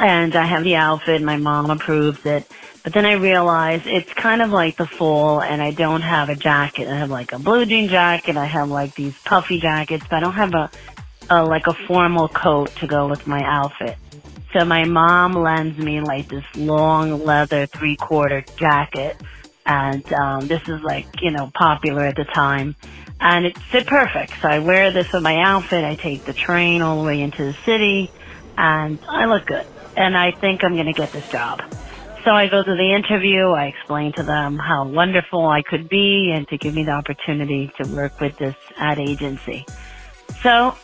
and 0.00 0.34
I 0.34 0.46
have 0.46 0.64
the 0.64 0.76
outfit. 0.76 1.22
My 1.22 1.36
mom 1.36 1.70
approves 1.70 2.24
it. 2.24 2.46
But 2.84 2.94
then 2.94 3.04
I 3.04 3.12
realize 3.12 3.82
it's 3.84 4.12
kind 4.12 4.42
of 4.42 4.50
like 4.50 4.76
the 4.76 4.86
fall 4.86 5.40
and 5.40 5.62
I 5.62 5.70
don't 5.70 6.02
have 6.02 6.28
a 6.28 6.34
jacket. 6.34 6.88
I 6.88 6.96
have 6.96 7.10
like 7.10 7.32
a 7.32 7.38
blue 7.38 7.64
jean 7.64 7.88
jacket. 7.88 8.36
I 8.36 8.46
have 8.46 8.68
like 8.68 8.94
these 8.94 9.16
puffy 9.24 9.60
jackets, 9.60 10.04
but 10.08 10.16
I 10.16 10.20
don't 10.20 10.32
have 10.32 10.54
a, 10.54 10.70
a 11.30 11.44
like 11.44 11.66
a 11.68 11.74
formal 11.74 12.28
coat 12.28 12.74
to 12.76 12.86
go 12.86 13.06
with 13.06 13.26
my 13.26 13.42
outfit. 13.44 13.96
So 14.52 14.64
my 14.64 14.84
mom 14.84 15.34
lends 15.34 15.78
me 15.78 16.00
like 16.00 16.28
this 16.28 16.44
long 16.56 17.24
leather 17.24 17.66
three 17.66 17.96
quarter 17.96 18.44
jacket. 18.56 19.16
And, 19.64 20.04
um, 20.12 20.48
this 20.48 20.60
is 20.68 20.80
like, 20.82 21.06
you 21.20 21.30
know, 21.30 21.50
popular 21.54 22.06
at 22.06 22.16
the 22.16 22.24
time. 22.24 22.76
And 23.20 23.46
it 23.46 23.56
fit 23.70 23.86
perfect. 23.86 24.32
So 24.42 24.48
I 24.48 24.58
wear 24.58 24.92
this 24.92 25.06
with 25.12 25.22
my 25.22 25.40
outfit. 25.40 25.84
I 25.84 25.96
take 25.96 26.24
the 26.24 26.32
train 26.32 26.82
all 26.82 27.00
the 27.00 27.06
way 27.06 27.20
into 27.20 27.44
the 27.44 27.56
city 27.64 28.10
and 28.56 28.98
I 29.08 29.26
look 29.26 29.46
good. 29.46 29.64
And 29.96 30.16
I 30.16 30.32
think 30.32 30.64
I'm 30.64 30.74
going 30.74 30.86
to 30.86 30.92
get 30.92 31.12
this 31.12 31.28
job. 31.30 31.60
So 32.24 32.30
I 32.30 32.48
go 32.48 32.62
to 32.62 32.76
the 32.76 32.94
interview. 32.94 33.48
I 33.48 33.66
explain 33.66 34.12
to 34.14 34.22
them 34.22 34.58
how 34.58 34.86
wonderful 34.88 35.46
I 35.46 35.62
could 35.62 35.88
be 35.88 36.32
and 36.34 36.46
to 36.48 36.58
give 36.58 36.74
me 36.74 36.84
the 36.84 36.92
opportunity 36.92 37.70
to 37.78 37.88
work 37.94 38.20
with 38.20 38.36
this 38.38 38.54
ad 38.76 38.98
agency. 38.98 39.66
So 40.42 40.74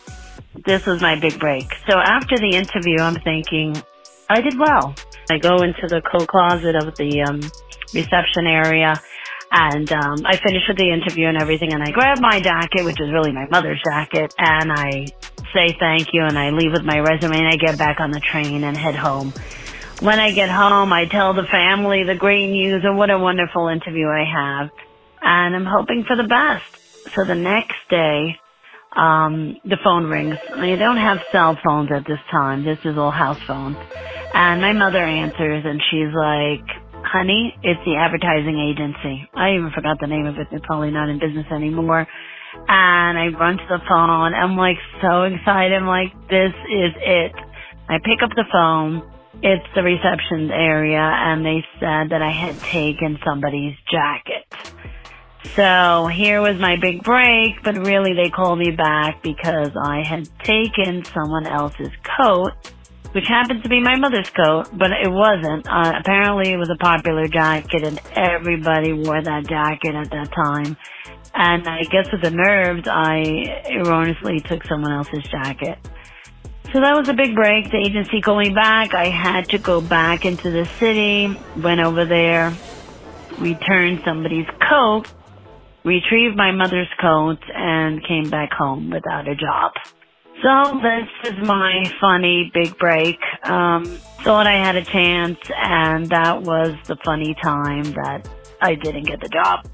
this 0.65 0.85
was 0.85 1.01
my 1.01 1.19
big 1.19 1.39
break. 1.39 1.65
So 1.87 1.97
after 1.97 2.39
the 2.39 2.55
interview, 2.55 2.99
I'm 2.99 3.19
thinking, 3.21 3.81
I 4.29 4.41
did 4.41 4.59
well. 4.59 4.95
I 5.29 5.37
go 5.37 5.61
into 5.61 5.87
the 5.87 6.01
coat 6.01 6.27
closet 6.27 6.75
of 6.75 6.95
the 6.97 7.21
um, 7.21 7.39
reception 7.93 8.47
area 8.47 9.01
and 9.51 9.91
um, 9.91 10.25
I 10.25 10.37
finish 10.37 10.63
with 10.67 10.77
the 10.77 10.91
interview 10.91 11.27
and 11.27 11.37
everything 11.37 11.73
and 11.73 11.83
I 11.83 11.91
grab 11.91 12.19
my 12.19 12.39
jacket, 12.39 12.83
which 12.83 12.99
is 12.99 13.11
really 13.11 13.31
my 13.31 13.47
mother's 13.47 13.81
jacket, 13.83 14.33
and 14.37 14.71
I 14.71 15.07
say 15.53 15.75
thank 15.79 16.13
you 16.13 16.23
and 16.23 16.37
I 16.37 16.51
leave 16.51 16.71
with 16.71 16.83
my 16.83 16.99
resume 16.99 17.37
and 17.37 17.47
I 17.47 17.55
get 17.55 17.77
back 17.77 17.99
on 17.99 18.11
the 18.11 18.19
train 18.19 18.63
and 18.63 18.77
head 18.77 18.95
home. 18.95 19.33
When 20.01 20.19
I 20.19 20.31
get 20.31 20.49
home, 20.49 20.93
I 20.93 21.05
tell 21.05 21.33
the 21.33 21.43
family 21.43 22.03
the 22.03 22.15
great 22.15 22.47
news 22.49 22.83
and 22.85 22.97
what 22.97 23.09
a 23.09 23.17
wonderful 23.19 23.67
interview 23.67 24.07
I 24.07 24.23
have. 24.23 24.69
And 25.21 25.55
I'm 25.55 25.65
hoping 25.65 26.05
for 26.05 26.15
the 26.15 26.23
best. 26.23 27.13
So 27.15 27.25
the 27.25 27.35
next 27.35 27.75
day, 27.89 28.39
um, 28.95 29.57
the 29.65 29.77
phone 29.83 30.05
rings. 30.05 30.35
I 30.55 30.75
don't 30.75 30.97
have 30.97 31.17
cell 31.31 31.57
phones 31.63 31.89
at 31.91 32.05
this 32.07 32.19
time. 32.31 32.65
This 32.65 32.79
is 32.85 32.97
all 32.97 33.11
house 33.11 33.39
phones. 33.47 33.77
And 34.33 34.61
my 34.61 34.73
mother 34.73 35.03
answers 35.05 35.63
and 35.65 35.81
she's 35.89 36.13
like, 36.13 36.65
honey, 37.03 37.53
it's 37.63 37.79
the 37.85 37.95
advertising 37.97 38.57
agency. 38.59 39.29
I 39.35 39.55
even 39.55 39.71
forgot 39.73 39.97
the 40.01 40.07
name 40.07 40.25
of 40.25 40.37
it. 40.37 40.47
They're 40.51 40.61
probably 40.63 40.91
not 40.91 41.09
in 41.09 41.19
business 41.19 41.45
anymore. 41.51 42.07
And 42.67 43.17
I 43.17 43.27
run 43.39 43.57
to 43.57 43.65
the 43.69 43.79
phone. 43.87 44.09
And 44.33 44.35
I'm 44.35 44.57
like 44.57 44.77
so 45.01 45.23
excited. 45.23 45.73
I'm 45.73 45.87
like, 45.87 46.13
this 46.29 46.53
is 46.69 46.91
it. 46.97 47.33
I 47.89 47.97
pick 48.03 48.21
up 48.23 48.31
the 48.35 48.45
phone. 48.51 49.03
It's 49.41 49.65
the 49.75 49.83
reception 49.83 50.51
area 50.51 50.99
and 50.99 51.45
they 51.45 51.63
said 51.79 52.11
that 52.11 52.21
I 52.21 52.31
had 52.31 52.59
taken 52.73 53.17
somebody's 53.25 53.75
jacket. 53.89 54.38
So 55.55 56.07
here 56.07 56.41
was 56.41 56.59
my 56.59 56.75
big 56.81 57.03
break, 57.03 57.63
but 57.63 57.75
really 57.77 58.13
they 58.13 58.29
called 58.29 58.59
me 58.59 58.71
back 58.71 59.23
because 59.23 59.71
I 59.81 60.03
had 60.03 60.27
taken 60.39 61.05
someone 61.05 61.47
else's 61.47 61.91
coat, 62.17 62.51
which 63.13 63.25
happened 63.25 63.63
to 63.63 63.69
be 63.69 63.79
my 63.79 63.95
mother's 63.95 64.29
coat, 64.29 64.67
but 64.73 64.91
it 64.91 65.09
wasn't. 65.09 65.65
Uh, 65.67 65.93
apparently 65.97 66.51
it 66.51 66.57
was 66.57 66.69
a 66.69 66.77
popular 66.77 67.27
jacket 67.27 67.83
and 67.83 68.01
everybody 68.15 68.91
wore 68.91 69.21
that 69.21 69.47
jacket 69.47 69.95
at 69.95 70.11
that 70.11 70.31
time. 70.33 70.75
And 71.33 71.67
I 71.67 71.83
guess 71.83 72.11
with 72.11 72.21
the 72.21 72.31
nerves, 72.31 72.87
I 72.87 73.63
erroneously 73.69 74.41
took 74.41 74.63
someone 74.65 74.91
else's 74.91 75.23
jacket. 75.23 75.77
So 76.73 76.81
that 76.81 76.95
was 76.95 77.07
a 77.07 77.13
big 77.13 77.33
break. 77.33 77.71
The 77.71 77.77
agency 77.77 78.21
called 78.21 78.39
me 78.39 78.53
back. 78.53 78.93
I 78.93 79.05
had 79.05 79.49
to 79.49 79.57
go 79.57 79.79
back 79.79 80.25
into 80.25 80.51
the 80.51 80.65
city, 80.65 81.35
went 81.57 81.79
over 81.79 82.05
there, 82.05 82.53
returned 83.39 84.01
somebody's 84.05 84.45
coat, 84.69 85.07
retrieved 85.83 86.35
my 86.35 86.51
mother's 86.51 86.89
coat, 86.99 87.39
and 87.53 88.05
came 88.05 88.29
back 88.29 88.51
home 88.51 88.89
without 88.89 89.27
a 89.27 89.35
job. 89.35 89.71
So 90.41 90.79
this 90.81 91.33
is 91.33 91.45
my 91.45 91.83
funny 91.99 92.49
big 92.53 92.77
break. 92.77 93.17
Um, 93.43 93.85
thought 94.23 94.47
I 94.47 94.53
had 94.53 94.75
a 94.75 94.85
chance, 94.85 95.39
and 95.55 96.07
that 96.09 96.43
was 96.43 96.75
the 96.87 96.95
funny 97.03 97.35
time 97.41 97.83
that 97.83 98.29
I 98.61 98.75
didn't 98.75 99.03
get 99.03 99.19
the 99.19 99.29
job. 99.29 99.67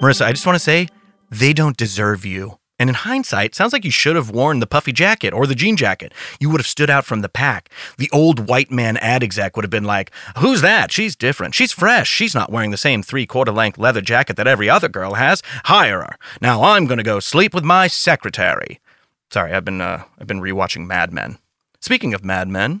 Marissa, 0.00 0.26
I 0.26 0.32
just 0.32 0.46
want 0.46 0.56
to 0.56 0.64
say 0.64 0.88
they 1.30 1.52
don't 1.52 1.76
deserve 1.76 2.24
you. 2.24 2.59
And 2.80 2.88
in 2.88 2.94
hindsight, 2.94 3.54
sounds 3.54 3.74
like 3.74 3.84
you 3.84 3.90
should 3.90 4.16
have 4.16 4.30
worn 4.30 4.60
the 4.60 4.66
puffy 4.66 4.90
jacket 4.90 5.34
or 5.34 5.46
the 5.46 5.54
jean 5.54 5.76
jacket. 5.76 6.14
You 6.40 6.48
would 6.48 6.60
have 6.60 6.66
stood 6.66 6.88
out 6.88 7.04
from 7.04 7.20
the 7.20 7.28
pack. 7.28 7.68
The 7.98 8.08
old 8.10 8.48
white 8.48 8.70
man 8.70 8.96
ad 8.96 9.22
exec 9.22 9.54
would 9.54 9.64
have 9.64 9.70
been 9.70 9.84
like, 9.84 10.10
Who's 10.38 10.62
that? 10.62 10.90
She's 10.90 11.14
different. 11.14 11.54
She's 11.54 11.72
fresh. 11.72 12.08
She's 12.08 12.34
not 12.34 12.50
wearing 12.50 12.70
the 12.70 12.78
same 12.78 13.02
three 13.02 13.26
quarter 13.26 13.52
length 13.52 13.76
leather 13.76 14.00
jacket 14.00 14.36
that 14.36 14.48
every 14.48 14.70
other 14.70 14.88
girl 14.88 15.14
has. 15.14 15.42
Hire 15.64 16.00
her. 16.00 16.16
Now 16.40 16.62
I'm 16.62 16.86
going 16.86 16.96
to 16.96 17.04
go 17.04 17.20
sleep 17.20 17.52
with 17.52 17.64
my 17.64 17.86
secretary. 17.86 18.80
Sorry, 19.30 19.52
I've 19.52 19.66
been, 19.66 19.82
uh, 19.82 20.04
I've 20.18 20.26
been 20.26 20.40
rewatching 20.40 20.86
Mad 20.86 21.12
Men. 21.12 21.36
Speaking 21.80 22.14
of 22.14 22.24
Mad 22.24 22.48
Men. 22.48 22.80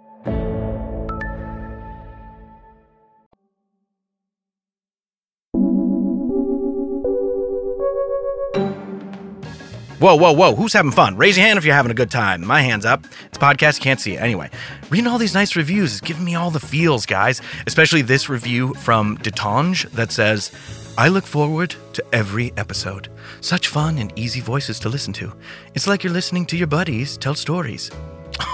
Whoa, 10.01 10.15
whoa, 10.15 10.31
whoa. 10.31 10.55
Who's 10.55 10.73
having 10.73 10.89
fun? 10.89 11.15
Raise 11.15 11.37
your 11.37 11.45
hand 11.45 11.59
if 11.59 11.63
you're 11.63 11.75
having 11.75 11.91
a 11.91 11.93
good 11.93 12.09
time. 12.09 12.43
My 12.43 12.63
hand's 12.63 12.87
up. 12.87 13.05
It's 13.27 13.37
a 13.37 13.39
podcast, 13.39 13.75
you 13.77 13.83
can't 13.83 13.99
see 13.99 14.15
it. 14.15 14.19
Anyway, 14.19 14.49
reading 14.89 15.05
all 15.05 15.19
these 15.19 15.35
nice 15.35 15.55
reviews 15.55 15.93
is 15.93 16.01
giving 16.01 16.25
me 16.25 16.33
all 16.33 16.49
the 16.49 16.59
feels, 16.59 17.05
guys. 17.05 17.39
Especially 17.67 18.01
this 18.01 18.27
review 18.27 18.73
from 18.73 19.19
Detange 19.19 19.87
that 19.91 20.11
says, 20.11 20.51
I 20.97 21.07
look 21.09 21.27
forward 21.27 21.75
to 21.93 22.03
every 22.13 22.51
episode. 22.57 23.09
Such 23.41 23.67
fun 23.67 23.99
and 23.99 24.11
easy 24.17 24.41
voices 24.41 24.79
to 24.79 24.89
listen 24.89 25.13
to. 25.13 25.31
It's 25.75 25.85
like 25.85 26.03
you're 26.03 26.13
listening 26.13 26.47
to 26.47 26.57
your 26.57 26.65
buddies 26.65 27.15
tell 27.15 27.35
stories. 27.35 27.91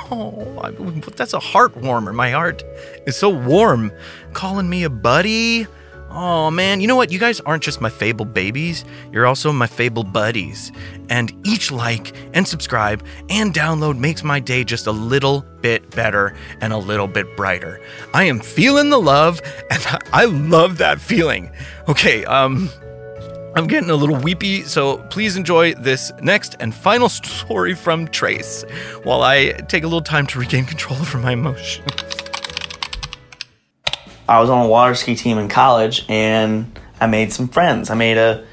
Oh, 0.09 0.71
that's 1.15 1.33
a 1.33 1.39
heart 1.39 1.75
warmer. 1.75 2.13
My 2.13 2.29
heart 2.29 2.63
is 3.05 3.17
so 3.17 3.29
warm. 3.29 3.91
Calling 4.33 4.69
me 4.69 4.83
a 4.83 4.89
buddy. 4.89 5.67
Oh 6.09 6.49
man, 6.49 6.79
you 6.79 6.87
know 6.87 6.95
what? 6.95 7.11
You 7.11 7.19
guys 7.19 7.39
aren't 7.41 7.63
just 7.63 7.81
my 7.81 7.89
fabled 7.89 8.33
babies, 8.33 8.85
you're 9.11 9.27
also 9.27 9.51
my 9.51 9.67
fabled 9.67 10.13
buddies. 10.13 10.71
And 11.09 11.33
each 11.45 11.71
like 11.71 12.15
and 12.33 12.47
subscribe 12.47 13.03
and 13.29 13.53
download 13.53 13.97
makes 13.97 14.23
my 14.23 14.39
day 14.39 14.63
just 14.63 14.87
a 14.87 14.91
little 14.91 15.45
bit 15.61 15.89
better 15.91 16.35
and 16.61 16.73
a 16.73 16.77
little 16.77 17.07
bit 17.07 17.35
brighter. 17.35 17.81
I 18.13 18.23
am 18.23 18.39
feeling 18.39 18.89
the 18.89 18.99
love, 18.99 19.41
and 19.69 19.85
I 20.13 20.25
love 20.25 20.77
that 20.77 20.99
feeling. 20.99 21.51
Okay, 21.87 22.25
um, 22.25 22.69
I'm 23.55 23.67
getting 23.67 23.89
a 23.89 23.95
little 23.95 24.17
weepy, 24.17 24.63
so 24.63 24.97
please 25.09 25.35
enjoy 25.35 25.73
this 25.73 26.11
next 26.21 26.55
and 26.59 26.73
final 26.73 27.09
story 27.09 27.73
from 27.73 28.07
Trace 28.07 28.63
while 29.03 29.23
I 29.23 29.51
take 29.67 29.83
a 29.83 29.87
little 29.87 30.01
time 30.01 30.27
to 30.27 30.39
regain 30.39 30.65
control 30.65 30.99
over 30.99 31.17
my 31.17 31.33
emotions. 31.33 31.91
I 34.27 34.41
was 34.41 34.49
on 34.49 34.65
a 34.65 34.69
water 34.69 34.93
ski 34.95 35.15
team 35.15 35.37
in 35.37 35.47
college 35.47 36.05
and 36.09 36.77
I 36.99 37.07
made 37.07 37.31
some 37.31 37.47
friends. 37.47 37.89
I 37.89 37.95
made 37.95 38.17
a, 38.17 38.45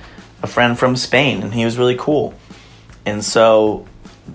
a 0.42 0.46
friend 0.46 0.78
from 0.78 0.96
Spain 0.96 1.42
and 1.42 1.52
he 1.52 1.64
was 1.64 1.76
really 1.76 1.96
cool. 1.96 2.34
And 3.04 3.24
so 3.24 3.87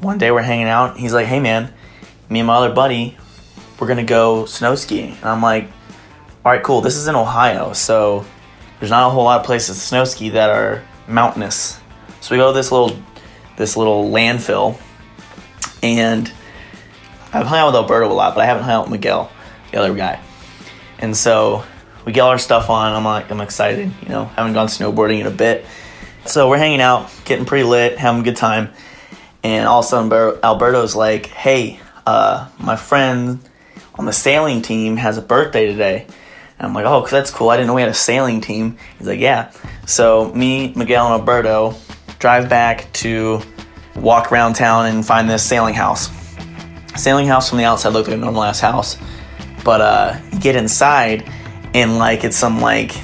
one 0.01 0.17
day 0.17 0.31
we're 0.31 0.41
hanging 0.41 0.67
out. 0.67 0.97
He's 0.97 1.13
like, 1.13 1.27
hey 1.27 1.39
man, 1.39 1.73
me 2.29 2.39
and 2.39 2.47
my 2.47 2.55
other 2.55 2.73
buddy, 2.73 3.17
we're 3.79 3.87
gonna 3.87 4.03
go 4.03 4.45
snow 4.45 4.75
skiing. 4.75 5.13
And 5.13 5.25
I'm 5.25 5.41
like, 5.41 5.69
all 6.43 6.51
right, 6.51 6.63
cool. 6.63 6.81
This 6.81 6.95
is 6.95 7.07
in 7.07 7.15
Ohio, 7.15 7.73
so 7.73 8.25
there's 8.79 8.91
not 8.91 9.07
a 9.07 9.09
whole 9.09 9.23
lot 9.23 9.39
of 9.39 9.45
places 9.45 9.77
to 9.77 9.81
snow 9.81 10.05
ski 10.05 10.29
that 10.29 10.49
are 10.49 10.83
mountainous. 11.07 11.79
So 12.21 12.35
we 12.35 12.37
go 12.37 12.51
to 12.51 12.55
this 12.55 12.71
little 12.71 12.97
this 13.57 13.75
little 13.75 14.09
landfill, 14.09 14.79
and 15.83 16.31
I've 17.33 17.45
hung 17.45 17.59
out 17.59 17.67
with 17.67 17.75
Alberto 17.75 18.09
a 18.09 18.13
lot, 18.13 18.35
but 18.35 18.41
I 18.41 18.45
haven't 18.45 18.63
hung 18.63 18.73
out 18.73 18.83
with 18.83 18.91
Miguel, 18.91 19.31
the 19.71 19.77
other 19.79 19.93
guy. 19.93 20.21
And 20.99 21.15
so 21.15 21.63
we 22.05 22.11
get 22.11 22.21
all 22.21 22.29
our 22.29 22.37
stuff 22.37 22.69
on. 22.69 22.93
I'm 22.93 23.05
like, 23.05 23.31
I'm 23.31 23.41
excited. 23.41 23.91
You 24.03 24.09
know, 24.09 24.25
haven't 24.25 24.53
gone 24.53 24.67
snowboarding 24.67 25.21
in 25.21 25.27
a 25.27 25.31
bit. 25.31 25.65
So 26.25 26.49
we're 26.49 26.57
hanging 26.57 26.81
out, 26.81 27.09
getting 27.25 27.45
pretty 27.45 27.63
lit, 27.63 27.97
having 27.97 28.21
a 28.21 28.23
good 28.23 28.35
time. 28.35 28.69
And 29.43 29.67
all 29.67 29.79
of 29.79 29.85
a 29.85 29.87
sudden, 29.87 30.39
Alberto's 30.43 30.95
like, 30.95 31.27
hey, 31.27 31.79
uh, 32.05 32.49
my 32.59 32.75
friend 32.75 33.39
on 33.95 34.05
the 34.05 34.13
sailing 34.13 34.61
team 34.61 34.97
has 34.97 35.17
a 35.17 35.21
birthday 35.21 35.67
today. 35.67 36.05
And 36.57 36.67
I'm 36.67 36.73
like, 36.73 36.85
oh, 36.85 37.07
that's 37.07 37.31
cool. 37.31 37.49
I 37.49 37.55
didn't 37.55 37.67
know 37.67 37.73
we 37.73 37.81
had 37.81 37.89
a 37.89 37.93
sailing 37.93 38.41
team. 38.41 38.77
He's 38.97 39.07
like, 39.07 39.19
yeah. 39.19 39.51
So 39.85 40.33
me, 40.33 40.73
Miguel, 40.75 41.05
and 41.05 41.21
Alberto 41.21 41.75
drive 42.19 42.49
back 42.49 42.91
to 42.91 43.41
walk 43.95 44.31
around 44.31 44.55
town 44.55 44.87
and 44.87 45.05
find 45.05 45.29
this 45.29 45.43
sailing 45.43 45.73
house. 45.73 46.09
Sailing 46.97 47.27
house 47.27 47.49
from 47.49 47.59
the 47.59 47.63
outside 47.63 47.93
looked 47.93 48.09
like 48.09 48.17
a 48.17 48.19
normal 48.19 48.43
ass 48.43 48.59
house 48.59 48.97
but 49.63 49.81
uh, 49.81 50.19
get 50.39 50.55
inside 50.55 51.29
and 51.73 51.97
like 51.97 52.23
it's 52.23 52.37
some 52.37 52.61
like 52.61 52.95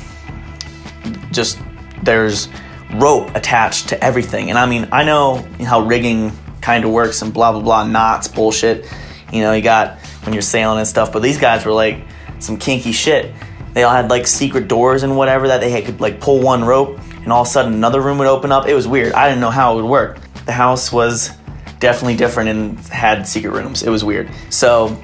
just 1.31 1.59
there's 2.03 2.49
rope 2.95 3.35
attached 3.35 3.89
to 3.89 4.03
everything. 4.03 4.49
And 4.49 4.57
I 4.57 4.65
mean, 4.65 4.87
I 4.91 5.03
know 5.03 5.45
how 5.61 5.81
rigging 5.81 6.31
kind 6.61 6.83
of 6.85 6.91
works 6.91 7.21
and 7.21 7.33
blah 7.33 7.51
blah 7.51 7.61
blah 7.61 7.83
knots 7.85 8.27
bullshit. 8.27 8.91
You 9.31 9.41
know, 9.41 9.53
you 9.53 9.61
got 9.61 9.99
when 10.23 10.33
you're 10.33 10.41
sailing 10.41 10.79
and 10.79 10.87
stuff. 10.87 11.11
But 11.11 11.21
these 11.21 11.37
guys 11.37 11.65
were 11.65 11.73
like 11.73 12.05
some 12.39 12.57
kinky 12.57 12.91
shit. 12.91 13.33
They 13.73 13.83
all 13.83 13.93
had 13.93 14.09
like 14.09 14.25
secret 14.27 14.67
doors 14.67 15.03
and 15.03 15.17
whatever 15.17 15.49
that 15.49 15.59
they 15.61 15.81
could 15.81 15.99
like 15.99 16.19
pull 16.21 16.41
one 16.41 16.63
rope 16.63 16.99
and 17.23 17.33
all 17.33 17.41
of 17.41 17.47
a 17.47 17.49
sudden 17.49 17.73
another 17.73 18.01
room 18.01 18.17
would 18.19 18.27
open 18.27 18.51
up. 18.51 18.67
It 18.67 18.73
was 18.73 18.87
weird. 18.87 19.13
I 19.13 19.27
didn't 19.27 19.41
know 19.41 19.49
how 19.49 19.73
it 19.73 19.81
would 19.81 19.89
work. 19.89 20.19
The 20.45 20.53
house 20.53 20.91
was 20.91 21.31
definitely 21.79 22.15
different 22.15 22.49
and 22.49 22.79
had 22.87 23.27
secret 23.27 23.51
rooms. 23.51 23.83
It 23.83 23.89
was 23.89 24.03
weird. 24.03 24.29
So 24.49 24.97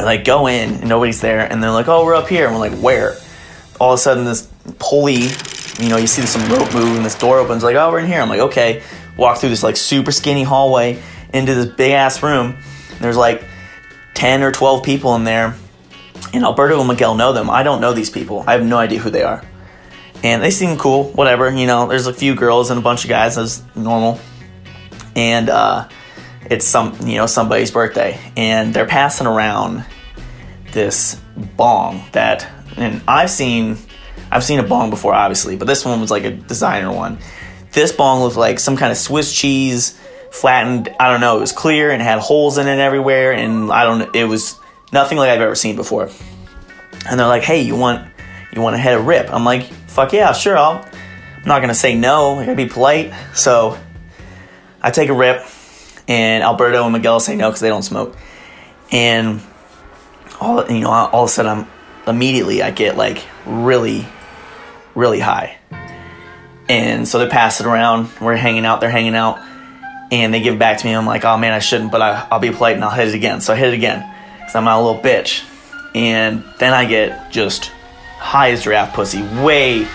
like 0.00 0.24
go 0.24 0.46
in 0.46 0.74
and 0.74 0.88
nobody's 0.88 1.20
there 1.20 1.40
and 1.40 1.62
they're 1.62 1.70
like 1.70 1.88
oh 1.88 2.04
we're 2.04 2.14
up 2.14 2.28
here. 2.28 2.46
And 2.46 2.54
we're 2.54 2.68
like 2.68 2.78
where? 2.78 3.16
All 3.80 3.92
of 3.92 3.98
a 3.98 4.02
sudden 4.02 4.24
this 4.24 4.48
pulley 4.78 5.28
you 5.78 5.88
know 5.88 5.96
you 5.96 6.06
see 6.06 6.22
some 6.22 6.50
rope 6.50 6.72
move 6.72 6.96
and 6.96 7.04
this 7.04 7.14
door 7.14 7.38
opens 7.38 7.62
like 7.62 7.76
oh 7.76 7.90
we're 7.90 8.00
in 8.00 8.06
here. 8.06 8.20
I'm 8.20 8.28
like 8.28 8.40
okay. 8.40 8.82
Walk 9.16 9.38
through 9.38 9.48
this 9.50 9.62
like 9.62 9.76
super 9.76 10.12
skinny 10.12 10.42
hallway 10.42 11.02
into 11.32 11.54
this 11.54 11.66
big 11.66 11.92
ass 11.92 12.22
room. 12.22 12.56
There's 13.00 13.16
like 13.16 13.44
10 14.14 14.42
or 14.42 14.52
12 14.52 14.82
people 14.82 15.14
in 15.16 15.24
there 15.24 15.54
and 16.32 16.44
alberto 16.44 16.78
and 16.78 16.88
miguel 16.88 17.14
know 17.14 17.32
them. 17.32 17.50
I 17.50 17.62
don't 17.62 17.80
know 17.80 17.92
these 17.92 18.10
people. 18.10 18.44
I 18.46 18.52
have 18.52 18.64
no 18.64 18.78
idea 18.78 18.98
who 18.98 19.10
they 19.10 19.22
are. 19.22 19.42
And 20.22 20.42
they 20.42 20.50
seem 20.50 20.76
cool 20.78 21.10
whatever 21.12 21.50
you 21.50 21.66
know. 21.66 21.86
There's 21.86 22.06
a 22.06 22.14
few 22.14 22.34
girls 22.34 22.70
and 22.70 22.78
a 22.78 22.82
bunch 22.82 23.04
of 23.04 23.10
guys 23.10 23.38
as 23.38 23.62
normal. 23.74 24.20
And 25.14 25.48
uh 25.48 25.88
it's 26.50 26.66
some 26.66 26.96
you 27.06 27.16
know 27.16 27.26
somebody's 27.26 27.70
birthday 27.70 28.18
and 28.36 28.72
they're 28.72 28.86
passing 28.86 29.26
around 29.26 29.84
this 30.72 31.20
bong 31.56 32.04
that 32.12 32.48
and 32.76 33.02
I've 33.08 33.30
seen 33.30 33.78
I've 34.30 34.44
seen 34.44 34.58
a 34.58 34.62
bong 34.62 34.90
before 34.90 35.14
obviously 35.14 35.56
but 35.56 35.66
this 35.66 35.84
one 35.84 36.00
was 36.00 36.10
like 36.10 36.24
a 36.24 36.30
designer 36.30 36.92
one. 36.92 37.18
This 37.72 37.92
bong 37.92 38.22
looked 38.22 38.36
like 38.36 38.58
some 38.58 38.76
kind 38.76 38.92
of 38.92 38.98
Swiss 38.98 39.32
cheese 39.32 39.98
flattened 40.30 40.94
I 41.00 41.10
don't 41.10 41.20
know 41.20 41.38
it 41.38 41.40
was 41.40 41.52
clear 41.52 41.90
and 41.90 42.02
had 42.02 42.18
holes 42.18 42.58
in 42.58 42.66
it 42.68 42.78
everywhere 42.78 43.32
and 43.32 43.72
I 43.72 43.84
don't 43.84 44.14
it 44.14 44.24
was 44.24 44.58
nothing 44.92 45.18
like 45.18 45.30
I've 45.30 45.40
ever 45.40 45.54
seen 45.54 45.76
before. 45.76 46.10
And 47.08 47.18
they're 47.18 47.26
like 47.26 47.42
hey 47.42 47.62
you 47.62 47.76
want 47.76 48.08
you 48.52 48.62
want 48.62 48.74
to 48.74 48.78
head 48.78 48.94
a 48.94 49.00
rip? 49.00 49.32
I'm 49.32 49.44
like 49.44 49.64
fuck 49.64 50.12
yeah 50.12 50.32
sure 50.32 50.56
I'll 50.56 50.84
I'm 51.36 51.48
not 51.48 51.60
gonna 51.60 51.74
say 51.74 51.94
no 51.94 52.36
I 52.36 52.44
gotta 52.46 52.56
be 52.56 52.66
polite. 52.66 53.12
So 53.34 53.78
I 54.82 54.90
take 54.90 55.08
a 55.08 55.14
rip 55.14 55.44
and 56.08 56.42
Alberto 56.42 56.84
and 56.84 56.92
Miguel 56.92 57.20
say 57.20 57.36
no 57.36 57.48
because 57.48 57.60
they 57.60 57.68
don't 57.68 57.82
smoke. 57.82 58.16
And 58.92 59.40
all 60.40 60.66
you 60.70 60.80
know, 60.80 60.90
all 60.90 61.24
of 61.24 61.30
a 61.30 61.32
sudden, 61.32 61.66
I'm 62.06 62.14
immediately 62.14 62.62
I 62.62 62.70
get 62.70 62.96
like 62.96 63.24
really, 63.46 64.06
really 64.94 65.20
high. 65.20 65.58
And 66.68 67.06
so 67.06 67.18
they 67.18 67.28
pass 67.28 67.60
it 67.60 67.66
around. 67.66 68.08
We're 68.20 68.36
hanging 68.36 68.66
out. 68.66 68.80
They're 68.80 68.90
hanging 68.90 69.14
out, 69.14 69.38
and 70.10 70.34
they 70.34 70.40
give 70.40 70.54
it 70.54 70.58
back 70.58 70.78
to 70.78 70.86
me. 70.86 70.94
I'm 70.94 71.06
like, 71.06 71.24
oh 71.24 71.36
man, 71.36 71.52
I 71.52 71.60
shouldn't, 71.60 71.92
but 71.92 72.02
I, 72.02 72.26
will 72.30 72.40
be 72.40 72.50
polite 72.50 72.74
and 72.74 72.84
I'll 72.84 72.90
hit 72.90 73.08
it 73.08 73.14
again. 73.14 73.40
So 73.40 73.52
I 73.52 73.56
hit 73.56 73.68
it 73.68 73.74
again 73.74 74.12
because 74.38 74.54
I'm 74.54 74.66
a 74.66 74.80
little 74.80 75.00
bitch. 75.00 75.44
And 75.94 76.44
then 76.58 76.72
I 76.72 76.84
get 76.84 77.32
just 77.32 77.66
high 78.18 78.50
as 78.50 78.64
giraffe 78.64 78.94
pussy, 78.94 79.22
way, 79.42 79.86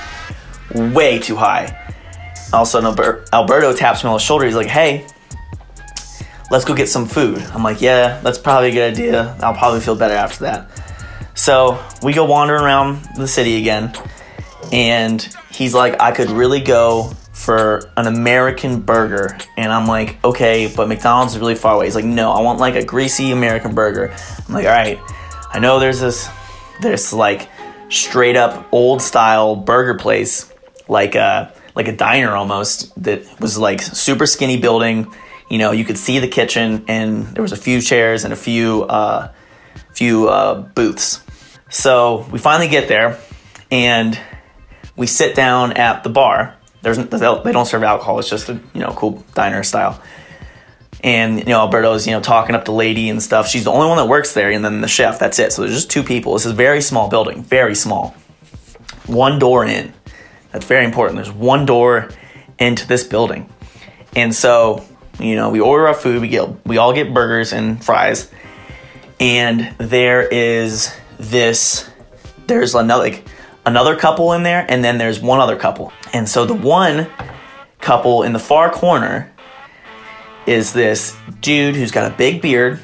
way 0.73 1.19
too 1.19 1.35
high. 1.35 1.77
All 2.53 2.63
of 2.63 2.67
a 2.67 2.71
sudden, 2.71 3.23
Alberto 3.31 3.73
taps 3.73 4.03
me 4.03 4.09
on 4.09 4.15
the 4.15 4.19
shoulder. 4.19 4.45
He's 4.45 4.55
like, 4.55 4.67
hey, 4.67 5.05
let's 6.51 6.65
go 6.65 6.75
get 6.75 6.89
some 6.89 7.07
food. 7.07 7.39
I'm 7.39 7.63
like, 7.63 7.81
yeah, 7.81 8.19
that's 8.21 8.37
probably 8.37 8.69
a 8.69 8.73
good 8.73 8.91
idea. 8.91 9.35
I'll 9.39 9.55
probably 9.55 9.79
feel 9.79 9.95
better 9.95 10.13
after 10.13 10.43
that. 10.43 10.69
So 11.33 11.81
we 12.03 12.11
go 12.11 12.25
wandering 12.25 12.61
around 12.61 13.07
the 13.15 13.27
city 13.27 13.57
again, 13.57 13.93
and 14.71 15.21
he's 15.49 15.73
like, 15.73 15.99
I 16.01 16.11
could 16.11 16.29
really 16.29 16.59
go 16.59 17.13
for 17.31 17.89
an 17.95 18.05
American 18.05 18.81
burger. 18.81 19.37
And 19.57 19.71
I'm 19.71 19.87
like, 19.87 20.23
okay, 20.25 20.71
but 20.75 20.89
McDonald's 20.89 21.33
is 21.33 21.39
really 21.39 21.55
far 21.55 21.75
away. 21.75 21.85
He's 21.85 21.95
like, 21.95 22.05
no, 22.05 22.31
I 22.31 22.41
want 22.41 22.59
like 22.59 22.75
a 22.75 22.83
greasy 22.83 23.31
American 23.31 23.73
burger. 23.73 24.13
I'm 24.47 24.53
like, 24.53 24.65
all 24.65 24.71
right, 24.71 24.99
I 25.49 25.59
know 25.59 25.79
there's 25.79 26.01
this, 26.01 26.29
this 26.81 27.13
like 27.13 27.49
straight 27.89 28.35
up 28.35 28.67
old 28.73 29.01
style 29.01 29.55
burger 29.55 29.95
place, 29.95 30.53
like 30.89 31.15
a, 31.15 31.53
like 31.75 31.87
a 31.87 31.95
diner 31.95 32.35
almost, 32.35 32.93
that 33.03 33.23
was 33.39 33.57
like 33.57 33.81
super 33.81 34.27
skinny 34.27 34.57
building 34.57 35.11
you 35.51 35.57
know, 35.57 35.73
you 35.73 35.83
could 35.83 35.97
see 35.97 36.19
the 36.19 36.29
kitchen, 36.29 36.85
and 36.87 37.27
there 37.27 37.41
was 37.41 37.51
a 37.51 37.57
few 37.57 37.81
chairs 37.81 38.23
and 38.23 38.31
a 38.31 38.37
few 38.37 38.83
uh, 38.83 39.33
few 39.93 40.29
uh, 40.29 40.61
booths. 40.61 41.21
So 41.69 42.25
we 42.31 42.39
finally 42.39 42.69
get 42.69 42.87
there, 42.87 43.19
and 43.69 44.17
we 44.95 45.07
sit 45.07 45.35
down 45.35 45.73
at 45.73 46.05
the 46.05 46.09
bar. 46.09 46.55
There's 46.83 46.97
they 46.97 47.51
don't 47.51 47.65
serve 47.65 47.83
alcohol. 47.83 48.19
It's 48.19 48.29
just 48.29 48.47
a 48.47 48.53
you 48.73 48.79
know 48.79 48.93
cool 48.93 49.25
diner 49.33 49.61
style. 49.63 50.01
And 51.03 51.39
you 51.39 51.45
know 51.47 51.59
Alberto's 51.59 52.07
you 52.07 52.13
know 52.13 52.21
talking 52.21 52.55
up 52.55 52.63
the 52.63 52.71
lady 52.71 53.09
and 53.09 53.21
stuff. 53.21 53.49
She's 53.49 53.65
the 53.65 53.71
only 53.71 53.87
one 53.87 53.97
that 53.97 54.07
works 54.07 54.33
there, 54.33 54.51
and 54.51 54.63
then 54.63 54.79
the 54.79 54.87
chef. 54.87 55.19
That's 55.19 55.37
it. 55.37 55.51
So 55.51 55.63
there's 55.63 55.73
just 55.73 55.91
two 55.91 56.03
people. 56.03 56.31
This 56.31 56.45
is 56.45 56.53
a 56.53 56.55
very 56.55 56.81
small 56.81 57.09
building, 57.09 57.43
very 57.43 57.75
small. 57.75 58.15
One 59.05 59.37
door 59.37 59.65
in. 59.65 59.91
That's 60.53 60.65
very 60.65 60.85
important. 60.85 61.17
There's 61.17 61.35
one 61.35 61.65
door 61.65 62.09
into 62.57 62.87
this 62.87 63.03
building, 63.03 63.49
and 64.15 64.33
so 64.33 64.85
you 65.19 65.35
know, 65.35 65.49
we 65.49 65.59
order 65.59 65.87
our 65.87 65.93
food, 65.93 66.21
we 66.21 66.27
get 66.27 66.65
we 66.65 66.77
all 66.77 66.93
get 66.93 67.13
burgers 67.13 67.53
and 67.53 67.83
fries, 67.83 68.29
and 69.19 69.73
there 69.77 70.27
is 70.27 70.95
this 71.17 71.89
there's 72.47 72.75
another 72.75 73.03
like 73.03 73.25
another 73.65 73.95
couple 73.95 74.33
in 74.33 74.43
there, 74.43 74.65
and 74.67 74.83
then 74.83 74.97
there's 74.97 75.19
one 75.19 75.39
other 75.39 75.55
couple, 75.55 75.91
and 76.13 76.27
so 76.27 76.45
the 76.45 76.53
one 76.53 77.07
couple 77.79 78.23
in 78.23 78.33
the 78.33 78.39
far 78.39 78.71
corner 78.71 79.31
is 80.45 80.73
this 80.73 81.15
dude 81.41 81.75
who's 81.75 81.91
got 81.91 82.11
a 82.11 82.15
big 82.15 82.41
beard. 82.41 82.79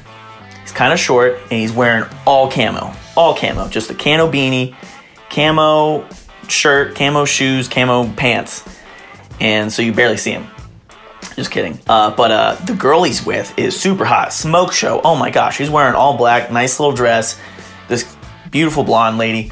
He's 0.62 0.72
kind 0.72 0.92
of 0.92 0.98
short 0.98 1.38
and 1.42 1.52
he's 1.52 1.72
wearing 1.72 2.04
all 2.26 2.50
camo, 2.50 2.92
all 3.16 3.34
camo, 3.34 3.68
just 3.68 3.90
a 3.90 3.94
camo 3.94 4.30
beanie, 4.30 4.74
camo 5.30 6.06
shirt, 6.48 6.94
camo 6.94 7.24
shoes, 7.24 7.68
camo 7.68 8.12
pants, 8.12 8.64
and 9.40 9.72
so 9.72 9.82
you 9.82 9.92
barely 9.92 10.16
see 10.16 10.32
him. 10.32 10.46
Just 11.34 11.50
kidding. 11.50 11.78
Uh, 11.86 12.14
but 12.14 12.30
uh, 12.30 12.54
the 12.64 12.74
girl 12.74 13.02
he's 13.02 13.24
with 13.24 13.56
is 13.58 13.78
super 13.78 14.04
hot. 14.04 14.32
Smoke 14.32 14.72
show. 14.72 15.00
Oh 15.04 15.16
my 15.16 15.30
gosh, 15.30 15.56
she's 15.56 15.70
wearing 15.70 15.94
all 15.94 16.16
black, 16.16 16.50
nice 16.50 16.80
little 16.80 16.94
dress. 16.94 17.38
This 17.88 18.16
beautiful 18.50 18.84
blonde 18.84 19.18
lady, 19.18 19.50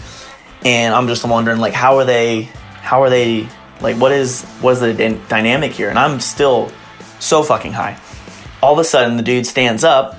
and 0.64 0.94
I'm 0.94 1.06
just 1.08 1.24
wondering 1.24 1.58
like 1.58 1.72
how 1.74 1.98
are 1.98 2.04
they? 2.04 2.42
How 2.80 3.02
are 3.02 3.10
they? 3.10 3.48
Like 3.80 3.96
what 3.96 4.12
is 4.12 4.42
what 4.60 4.72
is 4.72 4.80
the 4.80 4.94
d- 4.94 5.20
dynamic 5.28 5.72
here? 5.72 5.88
And 5.90 5.98
I'm 5.98 6.20
still 6.20 6.72
so 7.18 7.42
fucking 7.42 7.72
high. 7.72 7.98
All 8.62 8.72
of 8.72 8.78
a 8.78 8.84
sudden, 8.84 9.16
the 9.16 9.22
dude 9.22 9.46
stands 9.46 9.84
up 9.84 10.16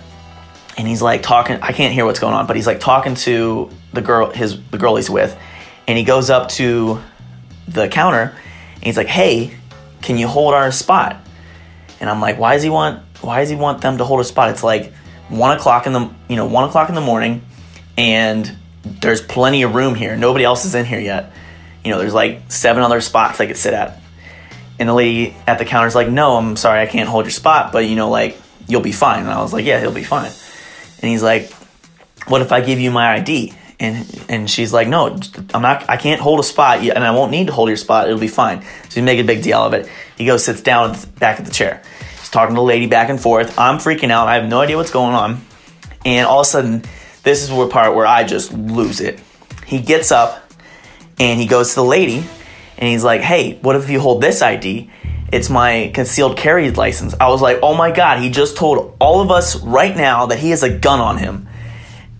and 0.77 0.87
he's 0.87 1.01
like 1.01 1.23
talking. 1.23 1.59
I 1.61 1.71
can't 1.71 1.93
hear 1.93 2.05
what's 2.05 2.19
going 2.19 2.33
on, 2.33 2.47
but 2.47 2.55
he's 2.55 2.67
like 2.67 2.79
talking 2.79 3.15
to 3.15 3.69
the 3.93 4.01
girl, 4.01 4.29
his 4.31 4.61
the 4.69 4.77
girl 4.77 4.95
he's 4.95 5.09
with, 5.09 5.37
and 5.87 5.97
he 5.97 6.03
goes 6.03 6.29
up 6.29 6.49
to 6.49 7.01
the 7.67 7.87
counter 7.87 8.35
and 8.75 8.83
he's 8.83 8.97
like, 8.97 9.07
"Hey, 9.07 9.55
can 10.01 10.17
you 10.17 10.27
hold 10.27 10.53
our 10.53 10.71
spot?" 10.71 11.17
And 11.99 12.09
I'm 12.09 12.21
like, 12.21 12.37
"Why 12.37 12.53
does 12.53 12.63
he 12.63 12.69
want? 12.69 13.01
Why 13.21 13.39
does 13.39 13.49
he 13.49 13.55
want 13.55 13.81
them 13.81 13.97
to 13.97 14.05
hold 14.05 14.19
a 14.19 14.23
spot?" 14.23 14.49
It's 14.49 14.63
like 14.63 14.93
one 15.29 15.55
o'clock 15.55 15.87
in 15.87 15.93
the 15.93 16.09
you 16.27 16.35
know 16.35 16.45
one 16.45 16.67
o'clock 16.67 16.89
in 16.89 16.95
the 16.95 17.01
morning, 17.01 17.41
and 17.97 18.55
there's 18.83 19.21
plenty 19.21 19.63
of 19.63 19.75
room 19.75 19.95
here. 19.95 20.15
Nobody 20.15 20.45
else 20.45 20.65
is 20.65 20.75
in 20.75 20.85
here 20.85 20.99
yet. 20.99 21.31
You 21.83 21.91
know, 21.91 21.99
there's 21.99 22.13
like 22.13 22.41
seven 22.49 22.83
other 22.83 23.01
spots 23.01 23.39
I 23.39 23.47
could 23.47 23.57
sit 23.57 23.73
at. 23.73 23.99
And 24.79 24.87
the 24.87 24.93
lady 24.93 25.35
at 25.47 25.57
the 25.57 25.65
counter's 25.65 25.95
like, 25.95 26.09
"No, 26.09 26.37
I'm 26.37 26.55
sorry, 26.55 26.81
I 26.81 26.85
can't 26.85 27.09
hold 27.09 27.25
your 27.25 27.31
spot, 27.31 27.71
but 27.71 27.85
you 27.85 27.95
know, 27.95 28.09
like 28.09 28.39
you'll 28.67 28.81
be 28.81 28.91
fine." 28.91 29.21
And 29.21 29.29
I 29.29 29.41
was 29.41 29.53
like, 29.53 29.65
"Yeah, 29.65 29.79
he'll 29.79 29.91
be 29.91 30.03
fine." 30.03 30.31
And 31.01 31.11
he's 31.11 31.23
like, 31.23 31.51
"What 32.27 32.41
if 32.41 32.51
I 32.51 32.61
give 32.61 32.79
you 32.79 32.91
my 32.91 33.13
ID?" 33.15 33.53
And 33.79 34.25
and 34.27 34.49
she's 34.49 34.73
like, 34.73 34.87
"No, 34.87 35.19
I'm 35.53 35.61
not. 35.61 35.87
I 35.87 35.97
can't 35.97 36.19
hold 36.19 36.39
a 36.39 36.43
spot, 36.43 36.79
and 36.79 37.03
I 37.03 37.11
won't 37.11 37.31
need 37.31 37.47
to 37.47 37.53
hold 37.53 37.69
your 37.69 37.77
spot. 37.77 38.07
It'll 38.07 38.19
be 38.19 38.27
fine." 38.27 38.61
So 38.61 38.95
he's 38.95 39.03
make 39.03 39.19
a 39.19 39.23
big 39.23 39.43
deal 39.43 39.59
of 39.59 39.73
it. 39.73 39.87
He 40.17 40.25
goes, 40.25 40.43
sits 40.43 40.61
down 40.61 40.97
back 41.19 41.39
at 41.39 41.45
the 41.45 41.51
chair. 41.51 41.83
He's 42.19 42.29
talking 42.29 42.55
to 42.55 42.59
the 42.59 42.65
lady 42.65 42.87
back 42.87 43.09
and 43.09 43.21
forth. 43.21 43.57
I'm 43.59 43.77
freaking 43.77 44.09
out. 44.09 44.27
I 44.27 44.35
have 44.35 44.49
no 44.49 44.61
idea 44.61 44.77
what's 44.77 44.91
going 44.91 45.13
on. 45.13 45.41
And 46.05 46.25
all 46.25 46.39
of 46.39 46.47
a 46.47 46.49
sudden, 46.49 46.83
this 47.23 47.43
is 47.43 47.49
the 47.49 47.67
part 47.67 47.93
where 47.93 48.07
I 48.07 48.23
just 48.23 48.51
lose 48.51 48.99
it. 48.99 49.19
He 49.65 49.79
gets 49.79 50.11
up 50.11 50.51
and 51.19 51.39
he 51.39 51.45
goes 51.45 51.69
to 51.69 51.75
the 51.75 51.83
lady 51.83 52.25
and 52.77 52.89
he's 52.89 53.03
like, 53.03 53.21
"Hey, 53.21 53.59
what 53.61 53.75
if 53.75 53.89
you 53.89 53.99
hold 53.99 54.21
this 54.21 54.41
ID?" 54.41 54.89
It's 55.29 55.49
my 55.49 55.91
concealed 55.93 56.37
carry 56.37 56.71
license. 56.71 57.13
I 57.19 57.27
was 57.27 57.41
like, 57.41 57.59
oh 57.61 57.75
my 57.75 57.91
God, 57.91 58.21
he 58.21 58.29
just 58.29 58.55
told 58.55 58.95
all 58.99 59.19
of 59.19 59.29
us 59.29 59.61
right 59.61 59.95
now 59.95 60.27
that 60.27 60.39
he 60.39 60.51
has 60.51 60.63
a 60.63 60.69
gun 60.69 61.01
on 61.01 61.17
him. 61.17 61.46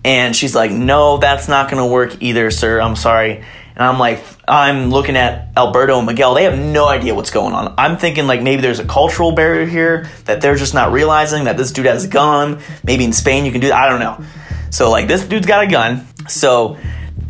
And 0.04 0.34
she's 0.34 0.54
like, 0.54 0.70
no, 0.70 1.18
that's 1.18 1.48
not 1.48 1.70
going 1.70 1.82
to 1.82 1.92
work 1.92 2.22
either, 2.22 2.50
sir. 2.50 2.80
I'm 2.80 2.96
sorry. 2.96 3.36
And 3.36 3.86
I'm 3.86 3.98
like, 3.98 4.22
I'm 4.46 4.90
looking 4.90 5.16
at 5.16 5.50
Alberto 5.56 5.98
and 5.98 6.06
Miguel. 6.06 6.34
They 6.34 6.44
have 6.44 6.58
no 6.58 6.88
idea 6.88 7.14
what's 7.14 7.30
going 7.30 7.54
on. 7.54 7.74
I'm 7.78 7.96
thinking 7.96 8.26
like 8.26 8.42
maybe 8.42 8.62
there's 8.62 8.80
a 8.80 8.84
cultural 8.84 9.32
barrier 9.32 9.66
here 9.66 10.08
that 10.24 10.40
they're 10.40 10.56
just 10.56 10.74
not 10.74 10.92
realizing 10.92 11.44
that 11.44 11.56
this 11.56 11.70
dude 11.70 11.86
has 11.86 12.04
a 12.04 12.08
gun. 12.08 12.60
Maybe 12.82 13.04
in 13.04 13.12
Spain 13.12 13.44
you 13.44 13.52
can 13.52 13.60
do 13.60 13.68
that. 13.68 13.76
I 13.76 13.88
don't 13.88 14.00
know. 14.00 14.24
So 14.70 14.90
like 14.90 15.06
this 15.06 15.24
dude's 15.24 15.46
got 15.46 15.62
a 15.62 15.66
gun. 15.68 16.06
So 16.28 16.76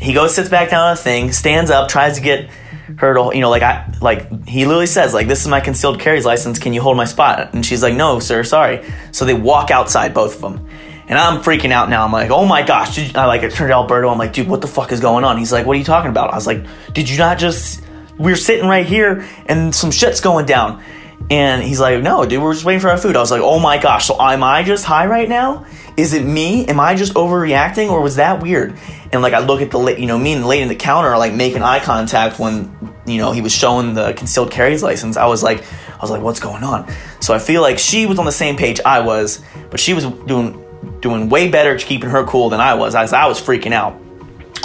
he 0.00 0.14
goes, 0.14 0.34
sits 0.34 0.48
back 0.48 0.70
down 0.70 0.88
on 0.88 0.96
the 0.96 1.02
thing, 1.02 1.32
stands 1.32 1.70
up, 1.70 1.88
tries 1.88 2.16
to 2.16 2.22
get 2.22 2.50
her 2.96 3.14
to, 3.14 3.30
you 3.34 3.40
know, 3.40 3.50
like 3.50 3.62
I, 3.62 3.92
like 4.00 4.46
he 4.46 4.64
literally 4.64 4.86
says, 4.86 5.12
like, 5.12 5.28
this 5.28 5.42
is 5.42 5.48
my 5.48 5.60
concealed 5.60 6.00
carry 6.00 6.22
license. 6.22 6.58
Can 6.58 6.72
you 6.72 6.80
hold 6.80 6.96
my 6.96 7.04
spot? 7.04 7.52
And 7.52 7.64
she's 7.64 7.82
like, 7.82 7.94
no, 7.94 8.20
sir, 8.20 8.44
sorry. 8.44 8.84
So 9.12 9.24
they 9.24 9.34
walk 9.34 9.70
outside, 9.70 10.14
both 10.14 10.36
of 10.36 10.40
them. 10.40 10.68
And 11.08 11.18
I'm 11.18 11.42
freaking 11.42 11.72
out 11.72 11.88
now. 11.88 12.04
I'm 12.04 12.12
like, 12.12 12.30
oh 12.30 12.44
my 12.44 12.62
gosh. 12.62 12.94
Did 12.94 13.16
I 13.16 13.24
like, 13.24 13.42
I 13.42 13.48
turned 13.48 13.70
to 13.70 13.74
Alberto. 13.74 14.10
I'm 14.10 14.18
like, 14.18 14.34
dude, 14.34 14.46
what 14.46 14.60
the 14.60 14.66
fuck 14.66 14.92
is 14.92 15.00
going 15.00 15.24
on? 15.24 15.38
He's 15.38 15.50
like, 15.50 15.64
what 15.64 15.74
are 15.74 15.78
you 15.78 15.84
talking 15.84 16.10
about? 16.10 16.32
I 16.32 16.36
was 16.36 16.46
like, 16.46 16.66
did 16.92 17.08
you 17.08 17.16
not 17.16 17.38
just, 17.38 17.82
we 18.18 18.30
are 18.30 18.36
sitting 18.36 18.68
right 18.68 18.86
here 18.86 19.26
and 19.46 19.74
some 19.74 19.90
shit's 19.90 20.20
going 20.20 20.44
down. 20.44 20.82
And 21.30 21.62
he's 21.62 21.80
like, 21.80 22.02
no, 22.02 22.24
dude, 22.24 22.42
we're 22.42 22.52
just 22.52 22.64
waiting 22.64 22.80
for 22.80 22.90
our 22.90 22.98
food. 22.98 23.16
I 23.16 23.20
was 23.20 23.30
like, 23.30 23.40
oh 23.42 23.58
my 23.58 23.78
gosh. 23.78 24.06
So 24.06 24.20
am 24.20 24.44
I 24.44 24.62
just 24.62 24.84
high 24.84 25.06
right 25.06 25.28
now? 25.28 25.66
Is 25.96 26.14
it 26.14 26.24
me? 26.24 26.66
Am 26.66 26.78
I 26.78 26.94
just 26.94 27.14
overreacting 27.14 27.90
or 27.90 28.02
was 28.02 28.16
that 28.16 28.42
weird? 28.42 28.78
And 29.12 29.22
like, 29.22 29.32
I 29.32 29.40
look 29.40 29.62
at 29.62 29.70
the, 29.70 29.78
you 29.98 30.06
know, 30.06 30.18
me 30.18 30.34
and 30.34 30.42
the 30.42 30.46
lady 30.46 30.62
in 30.62 30.68
the 30.68 30.76
counter 30.76 31.08
are 31.08 31.18
like 31.18 31.32
making 31.32 31.62
eye 31.62 31.80
contact 31.80 32.38
when, 32.38 32.94
you 33.06 33.16
know, 33.16 33.32
he 33.32 33.40
was 33.40 33.52
showing 33.52 33.94
the 33.94 34.12
concealed 34.12 34.50
carry 34.50 34.76
license. 34.78 35.16
I 35.16 35.26
was 35.26 35.42
like, 35.42 35.64
I 35.90 35.98
was 36.00 36.10
like, 36.10 36.22
what's 36.22 36.40
going 36.40 36.62
on? 36.62 36.90
So 37.20 37.34
I 37.34 37.38
feel 37.38 37.62
like 37.62 37.78
she 37.78 38.06
was 38.06 38.18
on 38.18 38.26
the 38.26 38.32
same 38.32 38.56
page 38.56 38.80
I 38.84 39.00
was, 39.00 39.42
but 39.70 39.80
she 39.80 39.94
was 39.94 40.04
doing 40.04 40.64
doing 41.00 41.28
way 41.28 41.48
better 41.48 41.74
at 41.74 41.80
keeping 41.80 42.10
her 42.10 42.24
cool 42.24 42.50
than 42.50 42.60
I 42.60 42.74
was. 42.74 42.94
I 42.94 43.02
was, 43.02 43.12
I 43.12 43.26
was 43.26 43.40
freaking 43.40 43.72
out. 43.72 44.00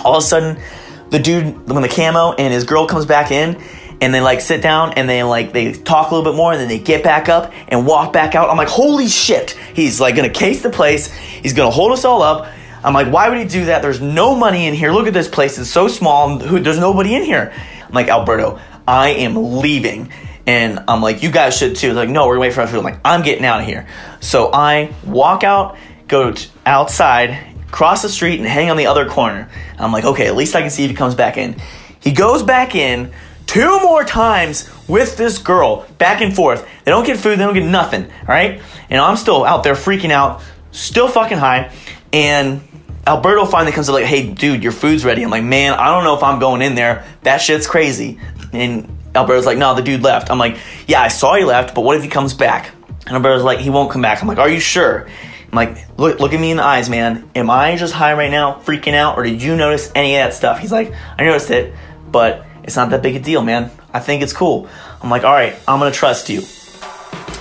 All 0.04 0.16
of 0.16 0.24
a 0.24 0.26
sudden, 0.26 0.62
the 1.10 1.20
dude, 1.20 1.70
when 1.70 1.82
the 1.82 1.90
camo 1.90 2.34
and 2.34 2.54
his 2.54 2.64
girl 2.64 2.88
comes 2.88 3.06
back 3.06 3.32
in, 3.32 3.62
and 4.02 4.14
they 4.14 4.20
like 4.20 4.42
sit 4.42 4.62
down 4.62 4.94
and 4.94 5.08
they 5.08 5.24
like 5.24 5.54
they 5.54 5.72
talk 5.72 6.12
a 6.12 6.16
little 6.16 6.30
bit 6.30 6.36
more 6.36 6.52
and 6.52 6.60
then 6.60 6.68
they 6.68 6.80
get 6.80 7.04
back 7.04 7.30
up 7.30 7.54
and 7.70 7.86
walk 7.86 8.12
back 8.12 8.36
out. 8.36 8.50
I'm 8.50 8.58
like, 8.58 8.68
holy 8.68 9.08
shit! 9.08 9.52
He's 9.52 10.02
like 10.02 10.16
gonna 10.16 10.30
case 10.30 10.62
the 10.62 10.70
place. 10.70 11.08
He's 11.14 11.54
gonna 11.54 11.72
hold 11.72 11.94
us 11.94 12.04
all 12.04 12.22
up. 12.22 12.48
I'm 12.84 12.94
like, 12.94 13.08
why 13.08 13.30
would 13.30 13.38
he 13.38 13.46
do 13.46 13.66
that? 13.66 13.82
There's 13.82 14.02
no 14.02 14.36
money 14.36 14.68
in 14.68 14.74
here. 14.74 14.92
Look 14.92 15.08
at 15.08 15.14
this 15.14 15.30
place. 15.30 15.58
It's 15.58 15.70
so 15.70 15.88
small. 15.88 16.38
There's 16.38 16.80
nobody 16.80 17.16
in 17.16 17.24
here. 17.24 17.54
I'm 17.82 17.94
like, 17.94 18.10
Alberto, 18.10 18.60
I 18.86 19.10
am 19.12 19.60
leaving. 19.62 20.12
And 20.46 20.84
I'm 20.90 21.02
like, 21.02 21.24
you 21.24 21.32
guys 21.32 21.58
should 21.58 21.78
too. 21.78 21.94
They're 21.94 22.06
like, 22.06 22.10
no, 22.10 22.28
we're 22.28 22.38
waiting 22.38 22.56
for 22.56 22.62
our 22.62 22.68
food. 22.68 22.80
I'm 22.80 22.84
like, 22.84 23.00
I'm 23.06 23.22
getting 23.22 23.46
out 23.46 23.62
of 23.62 23.66
here. 23.66 23.88
So 24.20 24.52
I 24.52 24.94
walk 25.06 25.46
out, 25.46 25.78
go 26.08 26.34
outside, 26.66 27.56
cross 27.72 28.02
the 28.02 28.10
street, 28.10 28.40
and 28.40 28.48
hang 28.48 28.70
on 28.70 28.78
the 28.78 28.88
other 28.88 29.08
corner. 29.08 29.50
I'm 29.78 29.92
like, 29.92 30.06
okay, 30.06 30.28
at 30.28 30.36
least 30.36 30.56
I 30.56 30.62
can 30.62 30.70
see 30.70 30.84
if 30.84 30.90
he 30.90 30.96
comes 30.96 31.16
back 31.16 31.38
in. 31.38 31.56
He 32.00 32.12
goes 32.12 32.44
back 32.44 32.76
in 32.76 33.12
two 33.46 33.80
more 33.82 34.04
times 34.04 34.70
with 34.88 35.18
this 35.18 35.38
girl, 35.38 35.86
back 35.98 36.22
and 36.22 36.36
forth. 36.36 36.68
They 36.84 36.92
don't 36.92 37.06
get 37.06 37.18
food, 37.18 37.40
they 37.40 37.44
don't 37.44 37.54
get 37.54 37.66
nothing, 37.66 38.06
all 38.06 38.28
right? 38.28 38.62
And 38.90 39.00
I'm 39.00 39.18
still 39.18 39.44
out 39.46 39.64
there 39.64 39.74
freaking 39.74 40.12
out, 40.12 40.42
still 40.72 41.08
fucking 41.08 41.38
high. 41.38 41.72
And 42.12 42.62
Alberto 43.06 43.46
finally 43.46 43.72
comes 43.72 43.90
up 43.90 43.96
like, 43.96 44.06
hey, 44.06 44.30
dude, 44.30 44.64
your 44.64 44.72
food's 44.72 45.04
ready. 45.04 45.24
I'm 45.24 45.30
like, 45.30 45.44
man, 45.44 45.74
I 45.74 45.88
don't 45.88 46.04
know 46.04 46.16
if 46.16 46.24
I'm 46.24 46.40
going 46.40 46.62
in 46.62 46.76
there. 46.76 47.06
That 47.24 47.38
shit's 47.38 47.68
crazy. 47.68 48.20
And 48.54 48.98
Alberto's 49.16 49.46
like, 49.46 49.58
no, 49.58 49.76
the 49.76 49.82
dude 49.82 50.04
left. 50.04 50.30
I'm 50.30 50.38
like, 50.38 50.58
yeah, 50.88 51.02
I 51.02 51.08
saw 51.08 51.36
he 51.36 51.44
left, 51.44 51.76
but 51.76 51.82
what 51.82 51.98
if 51.98 52.04
he 52.04 52.10
comes 52.10 52.34
back? 52.34 52.72
And 53.06 53.16
Alberto's 53.16 53.44
like, 53.44 53.60
he 53.60 53.70
won't 53.70 53.92
come 53.92 54.02
back. 54.02 54.22
I'm 54.22 54.28
like, 54.28 54.38
are 54.38 54.50
you 54.50 54.60
sure? 54.60 55.08
I'm 55.54 55.58
like, 55.58 56.00
look, 56.00 56.20
look 56.20 56.34
at 56.34 56.40
me 56.40 56.50
in 56.50 56.58
the 56.58 56.64
eyes, 56.64 56.90
man. 56.90 57.30
Am 57.36 57.48
I 57.48 57.76
just 57.76 57.94
high 57.94 58.14
right 58.14 58.32
now, 58.32 58.60
freaking 58.62 58.96
out, 58.96 59.20
or 59.20 59.24
did 59.24 59.40
you 59.40 59.56
notice 59.56 59.92
any 59.94 60.16
of 60.16 60.26
that 60.26 60.34
stuff? 60.34 60.58
He's 60.58 60.72
like, 60.72 60.92
I 61.16 61.24
noticed 61.24 61.52
it, 61.52 61.76
but 62.10 62.44
it's 62.64 62.76
not 62.76 62.90
that 62.90 63.04
big 63.04 63.16
a 63.18 63.20
deal, 63.20 63.44
man. 63.44 63.70
I 63.94 64.00
think 64.00 64.24
it's 64.24 64.34
cool. 64.34 64.68
I'm 65.00 65.12
like, 65.12 65.24
all 65.24 65.32
right, 65.32 65.56
I'm 65.68 65.78
gonna 65.78 65.92
trust 65.92 66.28
you. 66.28 66.42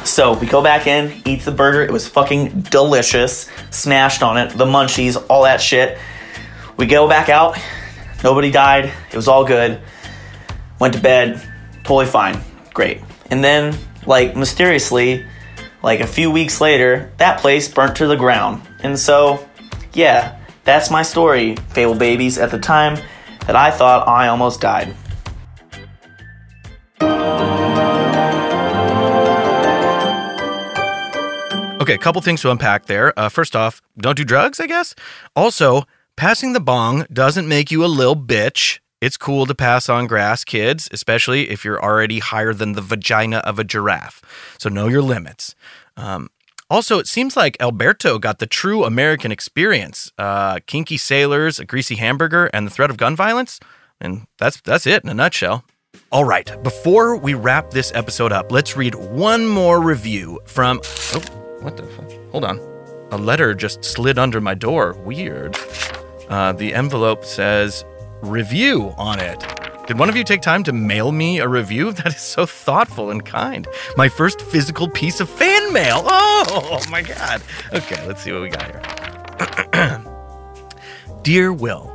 So 0.05 0.35
we 0.39 0.47
go 0.47 0.63
back 0.63 0.87
in, 0.87 1.23
eat 1.25 1.41
the 1.47 1.53
burger. 1.53 1.81
It 1.81 1.91
was 1.91 2.07
fucking 2.07 2.61
delicious. 2.61 3.49
Smashed 3.71 4.23
on 4.23 4.37
it, 4.37 4.59
the 4.59 4.67
munchies, 4.67 5.17
all 5.31 5.45
that 5.45 5.63
shit. 5.63 5.97
We 6.77 6.85
go 6.85 7.09
back 7.09 7.31
out. 7.31 7.57
Nobody 8.23 8.51
died. 8.51 8.93
It 9.11 9.17
was 9.17 9.27
all 9.27 9.47
good. 9.47 9.81
Went 10.79 10.93
to 10.93 11.01
bed. 11.01 11.41
Totally 11.77 12.05
fine. 12.05 12.39
Great. 12.75 13.01
And 13.31 13.43
then, 13.43 13.75
like, 14.05 14.37
mysteriously, 14.37 15.25
like 15.83 16.01
a 16.01 16.07
few 16.07 16.31
weeks 16.31 16.61
later, 16.61 17.13
that 17.19 17.41
place 17.41 17.69
burnt 17.69 17.97
to 17.97 18.07
the 18.07 18.17
ground. 18.17 18.63
And 18.83 18.99
so, 18.99 19.47
yeah, 19.93 20.39
that's 20.65 20.91
my 20.91 21.03
story, 21.03 21.57
Fable 21.71 21.95
Babies, 21.95 22.39
at 22.39 22.51
the 22.51 22.59
time 22.59 22.97
that 23.47 23.57
I 23.57 23.71
thought 23.71 24.07
I 24.07 24.29
almost 24.29 24.61
died. 24.61 24.95
Okay, 31.81 31.95
a 31.95 31.99
couple 31.99 32.23
things 32.23 32.41
to 32.43 32.51
unpack 32.53 32.87
there. 32.87 33.13
Uh, 33.19 33.29
first 33.29 33.57
off, 33.57 33.83
don't 33.99 34.17
do 34.17 34.25
drugs, 34.25 34.61
I 34.61 34.69
guess. 34.69 34.95
Also, 35.35 35.83
passing 36.15 36.53
the 36.53 36.61
bong 36.61 37.07
doesn't 37.13 37.49
make 37.49 37.73
you 37.73 37.85
a 37.85 37.87
little 37.87 38.15
bitch. 38.15 38.79
It's 39.03 39.17
cool 39.17 39.47
to 39.47 39.55
pass 39.55 39.89
on 39.89 40.07
grass, 40.07 40.45
kids, 40.45 40.89
especially 40.93 41.51
if 41.51 41.65
you're 41.65 41.83
already 41.83 42.21
higher 42.21 42.55
than 42.55 42.75
the 42.75 42.81
vagina 42.81 43.39
of 43.39 43.59
a 43.59 43.65
giraffe. 43.65 44.23
So 44.59 44.69
know 44.69 44.87
your 44.87 45.03
limits. 45.03 45.57
Um, 45.97 46.31
also, 46.71 47.01
it 47.01 47.09
seems 47.09 47.37
like 47.37 47.57
Alberto 47.59 48.21
got 48.21 48.39
the 48.39 48.47
true 48.47 48.85
American 48.85 49.33
experience: 49.33 50.13
uh, 50.19 50.61
kinky 50.69 50.97
sailors, 50.97 51.59
a 51.59 51.65
greasy 51.65 51.97
hamburger, 51.97 52.47
and 52.55 52.65
the 52.65 52.71
threat 52.71 52.91
of 52.91 52.97
gun 52.97 53.17
violence. 53.17 53.59
And 54.01 54.29
that's 54.39 54.61
that's 54.61 54.87
it 54.87 55.03
in 55.03 55.11
a 55.11 55.15
nutshell. 55.15 55.65
All 56.13 56.25
right, 56.25 56.49
before 56.63 57.17
we 57.17 57.35
wrap 57.35 57.73
this 57.73 57.91
episode 57.97 58.31
up, 58.31 58.53
let's 58.53 58.77
read 58.77 58.95
one 58.95 59.49
more 59.49 59.83
review 59.83 60.39
from. 60.47 60.81
Oh, 61.13 61.21
what 61.61 61.77
the 61.77 61.83
fuck? 61.83 62.09
Hold 62.31 62.45
on. 62.45 62.61
A 63.11 63.19
letter 63.19 63.53
just 63.53 63.85
slid 63.85 64.17
under 64.17 64.41
my 64.41 64.55
door. 64.55 64.93
Weird. 65.05 65.59
Uh, 66.29 66.53
the 66.53 66.73
envelope 66.73 67.25
says 67.25 67.85
review 68.23 68.95
on 68.97 69.19
it. 69.21 69.45
Did 69.87 69.99
one 69.99 70.09
of 70.09 70.17
you 70.17 70.23
take 70.25 70.43
time 70.43 70.63
to 70.65 70.73
mail 70.73 71.11
me 71.13 71.41
a 71.41 71.49
review? 71.49 71.93
That 72.03 72.15
is 72.15 72.21
so 72.21 72.47
thoughtful 72.47 73.11
and 73.11 73.25
kind. 73.25 73.67
My 73.97 74.09
first 74.09 74.41
physical 74.41 74.89
piece 74.89 75.21
of 75.21 75.29
fan 75.29 75.73
mail. 75.73 76.03
Oh 76.05 76.83
my 76.91 77.03
God. 77.03 77.43
Okay, 77.73 78.07
let's 78.07 78.23
see 78.23 78.33
what 78.33 78.43
we 78.43 78.49
got 78.49 78.67
here. 78.71 80.05
Dear 81.23 81.53
Will, 81.53 81.93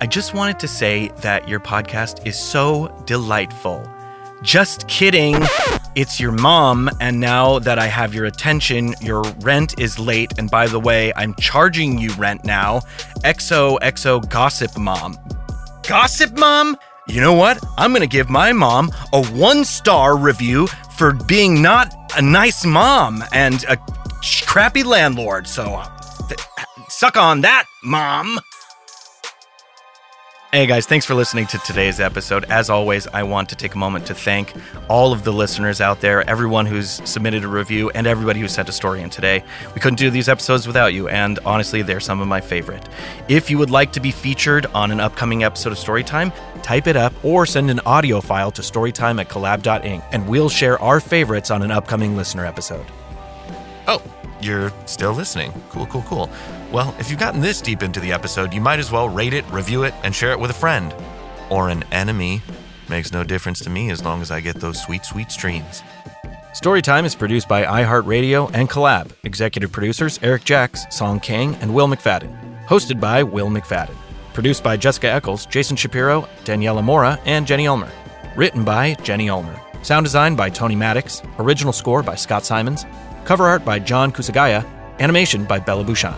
I 0.00 0.06
just 0.06 0.34
wanted 0.34 0.58
to 0.60 0.68
say 0.68 1.08
that 1.18 1.48
your 1.48 1.60
podcast 1.60 2.26
is 2.26 2.38
so 2.38 2.88
delightful. 3.06 3.88
Just 4.42 4.86
kidding. 4.88 5.36
It's 5.94 6.20
your 6.20 6.32
mom, 6.32 6.90
and 7.00 7.18
now 7.18 7.58
that 7.60 7.78
I 7.78 7.86
have 7.86 8.12
your 8.14 8.26
attention, 8.26 8.94
your 9.00 9.22
rent 9.40 9.80
is 9.80 9.98
late. 9.98 10.32
And 10.38 10.50
by 10.50 10.66
the 10.66 10.78
way, 10.78 11.12
I'm 11.16 11.34
charging 11.36 11.98
you 11.98 12.12
rent 12.14 12.44
now. 12.44 12.80
XOXO 13.24 14.28
Gossip 14.28 14.76
Mom. 14.76 15.16
Gossip 15.86 16.36
Mom? 16.36 16.76
You 17.06 17.20
know 17.20 17.34
what? 17.34 17.62
I'm 17.78 17.92
gonna 17.92 18.08
give 18.08 18.28
my 18.28 18.52
mom 18.52 18.90
a 19.12 19.24
one 19.26 19.64
star 19.64 20.16
review 20.16 20.66
for 20.96 21.12
being 21.12 21.62
not 21.62 21.94
a 22.16 22.22
nice 22.22 22.64
mom 22.64 23.22
and 23.32 23.62
a 23.68 23.78
crappy 24.44 24.82
landlord. 24.82 25.46
So, 25.46 25.62
uh, 25.62 25.88
suck 26.88 27.16
on 27.16 27.42
that, 27.42 27.66
mom. 27.84 28.40
Hey 30.52 30.66
guys, 30.66 30.86
thanks 30.86 31.04
for 31.04 31.14
listening 31.14 31.46
to 31.48 31.58
today's 31.58 31.98
episode. 31.98 32.44
As 32.44 32.70
always, 32.70 33.08
I 33.08 33.24
want 33.24 33.48
to 33.48 33.56
take 33.56 33.74
a 33.74 33.78
moment 33.78 34.06
to 34.06 34.14
thank 34.14 34.54
all 34.88 35.12
of 35.12 35.24
the 35.24 35.32
listeners 35.32 35.80
out 35.80 36.00
there, 36.00 36.22
everyone 36.30 36.66
who's 36.66 37.02
submitted 37.04 37.44
a 37.44 37.48
review, 37.48 37.90
and 37.90 38.06
everybody 38.06 38.40
who 38.40 38.46
sent 38.48 38.68
a 38.68 38.72
story 38.72 39.02
in 39.02 39.10
today. 39.10 39.42
We 39.74 39.80
couldn't 39.80 39.98
do 39.98 40.08
these 40.08 40.28
episodes 40.28 40.66
without 40.66 40.94
you, 40.94 41.08
and 41.08 41.40
honestly, 41.40 41.82
they're 41.82 42.00
some 42.00 42.20
of 42.20 42.28
my 42.28 42.40
favorite. 42.40 42.88
If 43.28 43.50
you 43.50 43.58
would 43.58 43.70
like 43.70 43.92
to 43.94 44.00
be 44.00 44.12
featured 44.12 44.66
on 44.66 44.92
an 44.92 45.00
upcoming 45.00 45.42
episode 45.42 45.72
of 45.72 45.78
Storytime, 45.78 46.32
type 46.62 46.86
it 46.86 46.96
up 46.96 47.12
or 47.24 47.44
send 47.44 47.68
an 47.68 47.80
audio 47.80 48.20
file 48.20 48.52
to 48.52 48.62
storytime 48.62 49.20
at 49.20 49.28
collab.ink, 49.28 50.04
and 50.12 50.28
we'll 50.28 50.48
share 50.48 50.80
our 50.80 51.00
favorites 51.00 51.50
on 51.50 51.62
an 51.62 51.72
upcoming 51.72 52.16
listener 52.16 52.46
episode. 52.46 52.86
Oh, 53.88 54.00
you're 54.40 54.72
still 54.86 55.12
listening. 55.12 55.52
Cool, 55.70 55.86
cool, 55.86 56.02
cool. 56.02 56.30
Well, 56.76 56.94
if 56.98 57.08
you've 57.08 57.18
gotten 57.18 57.40
this 57.40 57.62
deep 57.62 57.82
into 57.82 58.00
the 58.00 58.12
episode, 58.12 58.52
you 58.52 58.60
might 58.60 58.78
as 58.78 58.92
well 58.92 59.08
rate 59.08 59.32
it, 59.32 59.50
review 59.50 59.84
it, 59.84 59.94
and 60.02 60.14
share 60.14 60.32
it 60.32 60.38
with 60.38 60.50
a 60.50 60.52
friend. 60.52 60.94
Or 61.48 61.70
an 61.70 61.84
enemy. 61.90 62.42
Makes 62.90 63.12
no 63.12 63.24
difference 63.24 63.60
to 63.60 63.70
me 63.70 63.88
as 63.88 64.04
long 64.04 64.20
as 64.20 64.30
I 64.30 64.40
get 64.40 64.56
those 64.56 64.82
sweet, 64.82 65.06
sweet 65.06 65.32
streams. 65.32 65.82
Storytime 66.52 67.06
is 67.06 67.14
produced 67.14 67.48
by 67.48 67.64
iHeartRadio 67.64 68.50
and 68.52 68.68
Collab. 68.68 69.10
Executive 69.24 69.72
producers 69.72 70.20
Eric 70.22 70.44
Jacks, 70.44 70.84
Song 70.90 71.18
Kang, 71.18 71.54
and 71.62 71.72
Will 71.72 71.88
McFadden. 71.88 72.66
Hosted 72.66 73.00
by 73.00 73.22
Will 73.22 73.48
McFadden. 73.48 73.96
Produced 74.34 74.62
by 74.62 74.76
Jessica 74.76 75.08
Eccles, 75.08 75.46
Jason 75.46 75.78
Shapiro, 75.78 76.28
Daniela 76.44 76.84
Mora, 76.84 77.18
and 77.24 77.46
Jenny 77.46 77.66
Ulmer. 77.66 77.90
Written 78.36 78.64
by 78.64 78.92
Jenny 79.02 79.30
Ulmer. 79.30 79.58
Sound 79.80 80.04
design 80.04 80.36
by 80.36 80.50
Tony 80.50 80.76
Maddox. 80.76 81.22
Original 81.38 81.72
score 81.72 82.02
by 82.02 82.16
Scott 82.16 82.44
Simons. 82.44 82.84
Cover 83.24 83.46
art 83.46 83.64
by 83.64 83.78
John 83.78 84.12
Kusagaya. 84.12 84.75
Animation 85.00 85.44
by 85.44 85.58
Bella 85.58 85.84
Bouchon. 85.84 86.14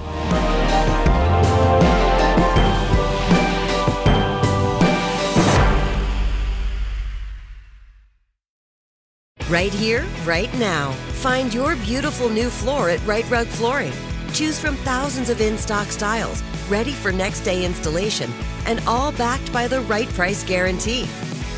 Right 9.50 9.72
here, 9.72 10.04
right 10.24 10.52
now. 10.58 10.92
Find 11.22 11.52
your 11.52 11.74
beautiful 11.76 12.28
new 12.28 12.50
floor 12.50 12.90
at 12.90 13.04
Rite 13.06 13.28
Rug 13.30 13.46
Flooring. 13.46 13.92
Choose 14.32 14.58
from 14.58 14.76
thousands 14.76 15.30
of 15.30 15.40
in 15.40 15.56
stock 15.56 15.88
styles, 15.88 16.42
ready 16.68 16.92
for 16.92 17.10
next 17.10 17.40
day 17.40 17.64
installation, 17.64 18.30
and 18.66 18.80
all 18.86 19.10
backed 19.12 19.50
by 19.52 19.66
the 19.66 19.80
right 19.82 20.08
price 20.10 20.44
guarantee. 20.44 21.08